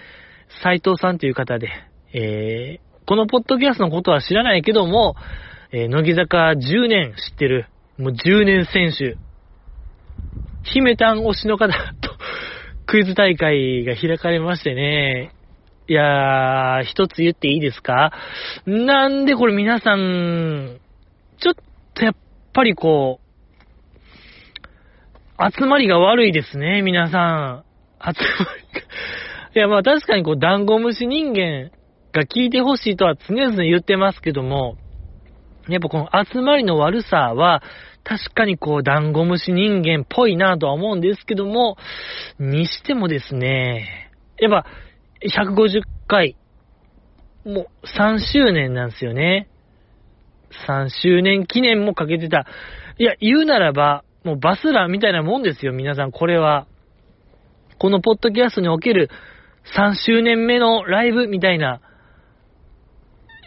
[0.62, 1.70] 斎藤さんという方で、
[2.14, 5.16] えー、このポッドキャストのことは知らないけども、
[5.72, 7.66] えー、乃木坂10年知ってる
[7.98, 9.16] もう10年選手、
[10.62, 12.10] 姫たん推しの方 と
[12.86, 15.32] クイズ大会が開かれましてね、
[15.88, 18.12] いやー、一つ言っていいですか？
[18.66, 20.78] なんでこれ皆さん、
[21.38, 21.54] ちょっ
[21.94, 22.14] とやっ
[22.52, 23.24] ぱりこう、
[25.52, 27.64] 集まりが悪いですね、皆さん。
[28.14, 28.86] 集まりが。
[29.56, 31.70] いや、まあ確かにこう、ダンゴムシ人間
[32.14, 34.76] が聞いてほしいとは常々言ってますけども、
[35.68, 37.62] やっぱこの集まりの悪さは、
[38.04, 41.76] 確かにこう、ダンゴムシ人間っぽいなとは思うんですけども、
[42.38, 44.66] にしてもですね、やっぱ、
[45.22, 46.36] 150回、
[47.44, 47.66] もう
[47.98, 49.48] 3周年なんですよね。
[50.68, 52.46] 3周年記念もかけてた。
[52.98, 56.66] いや、言うならば、もうバスラーみたいなもんですよ、皆さん、これは。
[57.78, 59.10] このポッドキャストにおける
[59.76, 61.80] 3周年目のライブみたいな、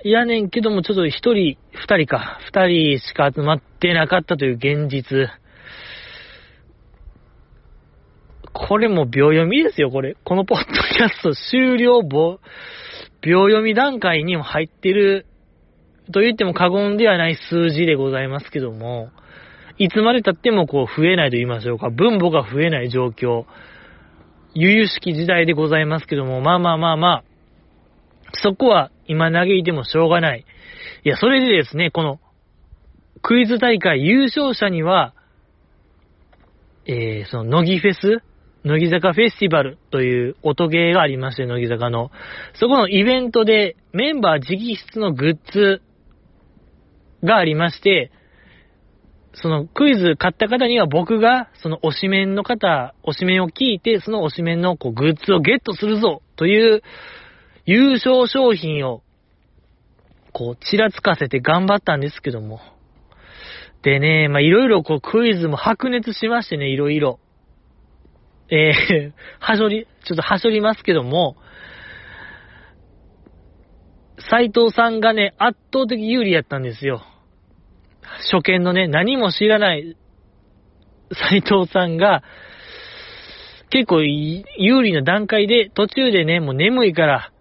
[0.04, 1.58] いやねんけども、ちょっと1人、2
[1.98, 5.30] 人か、2人しか集まってなかったという現実。
[8.54, 10.16] これも秒読みですよ、これ。
[10.24, 12.40] このポッドキャスト終了秒、
[13.22, 15.26] 秒読み段階にも入ってる、
[16.12, 19.10] と言っても過言ではない数字でございますけども、
[19.78, 23.46] いつまで経ってもこう増えないと言いましょうか、分母が増えない状況、
[24.54, 27.24] 悠々しき時代でございますけども、まあまあまあまあ、
[28.34, 30.46] そこは今嘆いてもしょうがない。
[31.04, 32.20] いや、それでですね、この
[33.22, 35.14] クイズ大会優勝者には、
[36.86, 38.24] えー、その、乃木フェス
[38.68, 42.12] 乃木坂フェスティバルという音ゲーがありまして、乃木坂の。
[42.54, 45.82] そこのイベントでメンバー直筆のグッズ
[47.24, 48.12] がありまして、
[49.34, 56.82] そのクイズ買った方には僕が、その推しメンの方、推しメンを聞いて、その推しメンのこうグッズをゲットするぞという
[57.68, 59.04] 優勝商品を、
[60.32, 62.62] こう、ちらつかせて頑張ったんですけども。
[63.84, 67.20] でね、ま、いろいろこうクイズも白熱しましてね、いろいろ。
[68.50, 71.36] えー、 はしょり、ちょっとはしょりますけども、
[74.30, 77.04] 斎藤さんがね、圧倒的有利やったんですよ。
[78.32, 79.98] 初見のね、何も知らない
[81.12, 82.24] 斎藤さんが、
[83.70, 87.32] 結構有利な段階で、途中でね、もう眠いから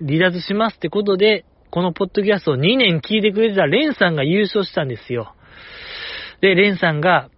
[0.00, 5.34] 離脱しますってことで、このポッドキャストを2年聞いてくれてたレンさんが優勝したんですよ。
[6.40, 7.30] で、レンさんが、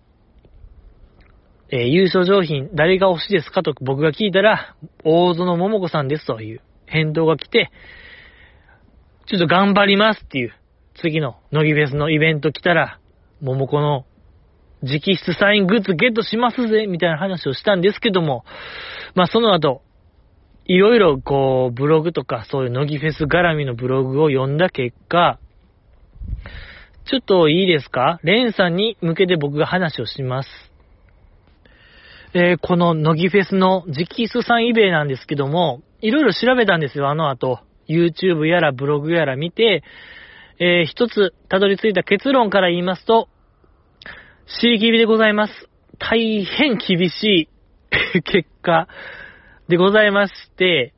[1.70, 7.70] えー、優勝商品誰が推しいですかと僕が聞いたら、大園桃子さんですという返答が来て、
[9.27, 10.53] ちょっと頑張りますっていう、
[10.95, 13.01] 次の乃木フェスのイベント来たら、
[13.41, 14.07] 桃子の
[14.83, 18.45] 直筆サイングッズゲットしますぜみたいな話をしたんですけども、
[19.15, 19.83] まあその後、
[20.68, 25.38] いろいろこう、ブログとかそういう乃木フェス絡みのブログを読んだ結果、
[27.09, 28.18] ちょっといいですか？
[28.24, 30.48] レンさんに向けて僕が話をします。
[32.34, 37.60] えー、この乃木フェスの直筆サインイベなんですけども、いろいろ調べたんですよ、あの後。
[37.88, 39.84] YouTube やらブログやら見て、
[40.59, 43.28] えー、一つたどり着いた結論から言いますと、
[44.47, 45.52] シリキビでございます。
[45.98, 47.48] 大変厳しい
[48.22, 48.88] 結果
[49.68, 50.93] でございまして、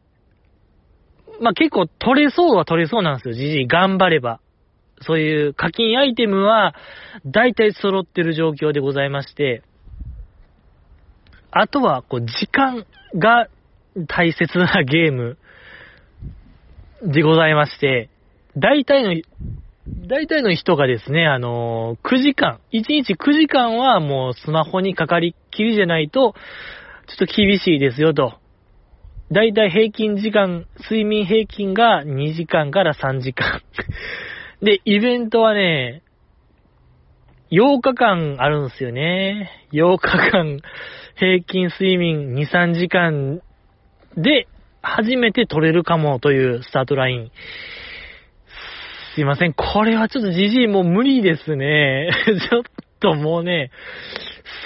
[1.41, 3.67] まあ、結構取れそうは取れそうなんですよ、じじい。
[3.67, 4.41] 頑張れば。
[5.01, 6.75] そういう課金アイテムは、
[7.25, 9.63] 大体揃ってる状況でございまして、
[11.51, 12.85] あとは、こう、時間
[13.15, 13.49] が
[14.09, 15.39] 大切なゲーム
[17.03, 18.11] でございまして、
[18.57, 19.23] 大体の、
[20.09, 26.35] 大体の人がですね、あのー、9時間、1日9時間はもうスマホにかかりっきりじゃないと、
[27.07, 28.35] ちょっと厳しいですよと。
[29.31, 33.61] 大体平均時間、睡眠平均が2時間から3時間。
[34.63, 36.03] で、イベントはね、
[37.51, 39.51] 8日間あるんですよね。
[39.73, 40.61] 8日間
[41.17, 43.41] 平均睡眠2、3時間
[44.17, 44.49] で
[44.83, 47.31] 初めて取れるかもというスタートライン。
[49.15, 49.53] すいません。
[49.53, 52.11] これはちょっとじじいもう無理ですね。
[52.51, 52.63] ちょっ
[53.01, 53.71] ともうね、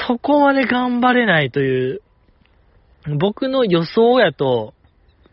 [0.06, 2.02] そこまで頑張れないという。
[3.18, 4.74] 僕の予想やと、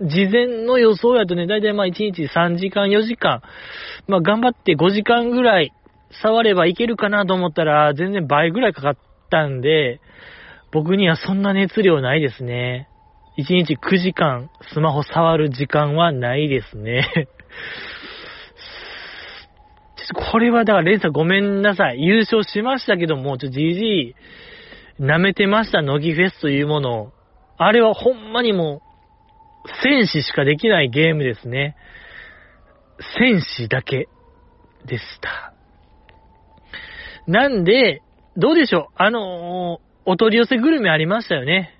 [0.01, 3.41] 事前の予想やとね、だいたいまあ1日3時間、4時間、
[4.07, 5.73] まあ頑張って5時間ぐらい
[6.23, 8.97] 触ればいけるかなと思ったら、全然倍ぐらいかかっ
[9.29, 9.99] たんで、
[10.71, 12.87] 僕にはそんな熱量ないですね。
[13.37, 17.27] 1日9時間スマホ触る時間はないですね。
[20.31, 22.01] これはだからレンさんごめんなさい。
[22.01, 24.15] 優勝しましたけども、ちょ、じじい、
[24.99, 27.11] 舐めてました、乃木フェスというものを。
[27.59, 28.81] あれはほんまにも
[29.65, 31.75] う、戦士しかできないゲームですね。
[33.19, 34.07] 戦士だけ
[34.85, 35.53] でした。
[37.27, 38.01] なんで、
[38.37, 38.93] どうでしょう？
[38.95, 41.75] あのお取り寄せグルメありましたよね。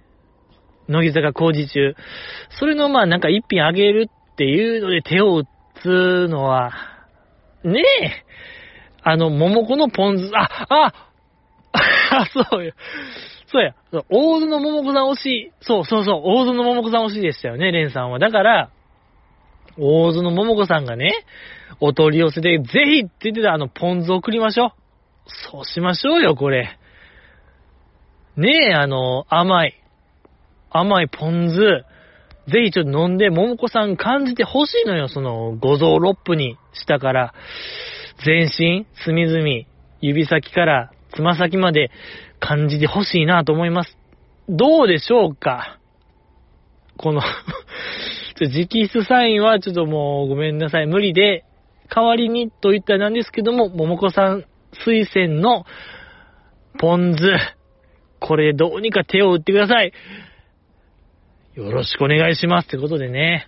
[0.89, 1.95] 乃木坂工事中。
[2.59, 5.43] それのまあなんか一品あげるっていうので手を打
[5.81, 6.71] つのは、
[7.63, 8.25] ねえ。
[9.01, 10.93] あの、桃子のポン酢、あ、あ、
[11.71, 12.73] あ、そうよ。
[13.51, 13.73] そうや。
[14.09, 18.19] 大園桃子さん推し、そうそうそう、大園桃子さん推しでしたよね、レンさんは。
[18.19, 18.69] だから、
[19.77, 21.13] 大津の桃子さんがね、
[21.79, 24.71] お取り寄せで、ぜひって言ってたあのポン酢送りましょう。
[25.51, 26.77] そうしましょうよ、これ。
[28.35, 29.75] ねえ、あの、甘い。
[30.69, 31.59] 甘いポン酢。
[32.47, 37.33] ぜひちょっと飲んで、桃子さん感じてほしいのよ、その、五臓六腑に、下から、
[38.25, 39.65] 全身、隅々、
[40.01, 41.91] 指先からつま先まで
[42.39, 43.97] 感じてほしいなと思います。
[44.47, 45.79] どうでしょうか？
[46.97, 47.21] この
[48.41, 51.43] 直筆サインはちょっともうごめんなさい、無理で、
[51.93, 54.45] 代わりにと言ったらなんですけども、桃子さん
[54.85, 55.65] 推薦の
[56.77, 57.33] ポン酢、
[58.19, 59.91] これどうにか手を打ってください。
[61.55, 62.67] よろしくお願いします。
[62.67, 63.47] ってことでね。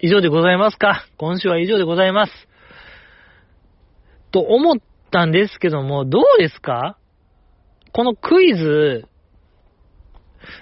[0.00, 1.04] 以上でございますか？
[1.18, 2.32] 今週は以上でございます。
[4.30, 4.76] と思っ
[5.10, 6.98] たんですけども、どうですか？
[7.92, 9.06] このクイズ、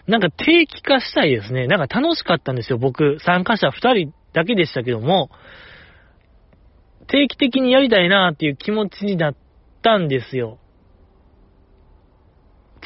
[0.07, 1.67] なんか定期化したいですね。
[1.67, 3.19] なんか楽しかったんですよ、僕。
[3.21, 5.31] 参加者2人だけでしたけども、
[7.09, 9.37] 定期的にやりたいなっていう気持ちになっ
[9.83, 10.59] たんですよ。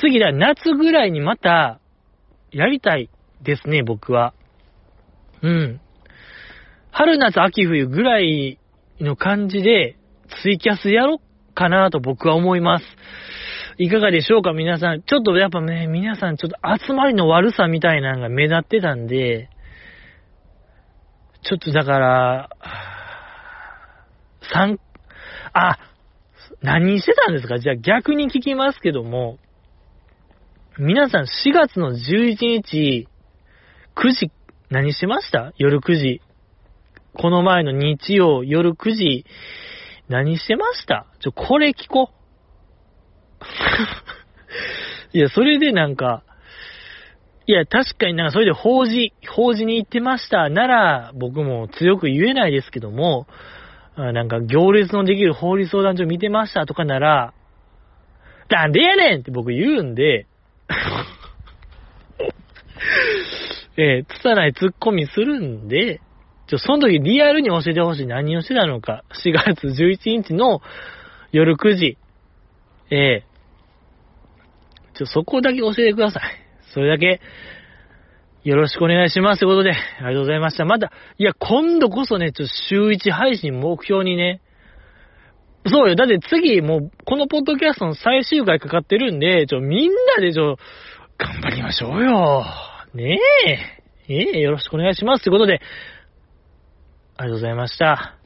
[0.01, 1.81] 次だ、夏ぐらいにまた、
[2.51, 3.11] やりたい
[3.43, 4.35] ですね、僕は。
[5.43, 5.81] うん。
[6.91, 8.59] 春夏秋冬ぐらい
[9.01, 9.97] の感じで、
[10.43, 11.19] ツイキャスやろっ
[11.55, 12.85] かなと僕は思います。
[13.79, 14.53] いかがでしょうか？
[14.53, 15.03] 皆さん。
[15.03, 19.49] ちょっとやっぱね、皆さんちょっと集まりの悪さみたいなのが目立ってたんで、
[21.43, 22.51] ちょっとだから、
[24.53, 24.79] 三、
[25.55, 25.79] あ、
[26.61, 27.59] 何してたんですか？
[27.59, 29.39] じゃあ逆に聞きますけども、
[30.79, 33.09] 皆さん4月の11日、
[33.97, 34.31] 9時、
[34.69, 35.53] 何しました？
[35.57, 36.21] 夜9時。
[37.13, 39.25] この前の日曜夜9時、
[40.11, 41.07] 何してました？
[41.21, 42.11] ちょ、これ聞こ。
[45.15, 46.25] いや、それでなんか、
[47.47, 53.29] いや、確かになんかそれで法事、法事に行ってましたなら、僕も強く言えないですけども、
[53.97, 57.33] なんか行列のできる法律相談所見てましたとかなら、
[58.49, 60.27] なんでやねんって僕言うんで、
[63.77, 66.01] えー、つたないツッコミするんで、
[66.51, 69.05] ちょ、その時リアルに教えてほしい何をしてたのか。
[69.25, 70.61] 4月11日の
[71.31, 71.97] 夜9時。
[72.91, 76.23] えー、ちょ、そこだけ教えてください。
[76.75, 77.21] それだけ、
[78.43, 79.39] よろしくお願いします。
[79.39, 80.65] ということで、ありがとうございました。
[80.65, 84.41] また、いや、今度こそね、ちょ、週1配信目標にね、
[85.67, 85.95] そうよ。
[85.95, 90.57] だって次、もう、このポッドキャストの最終回かかってるんで、ちょ、みんなでちょ、
[91.17, 92.45] 頑張りましょうよ。
[92.93, 93.81] ねえ。
[94.13, 95.25] ええ、よろしくお願いします。
[95.25, 95.61] ということで、
[97.21, 98.20] ありがとうございました。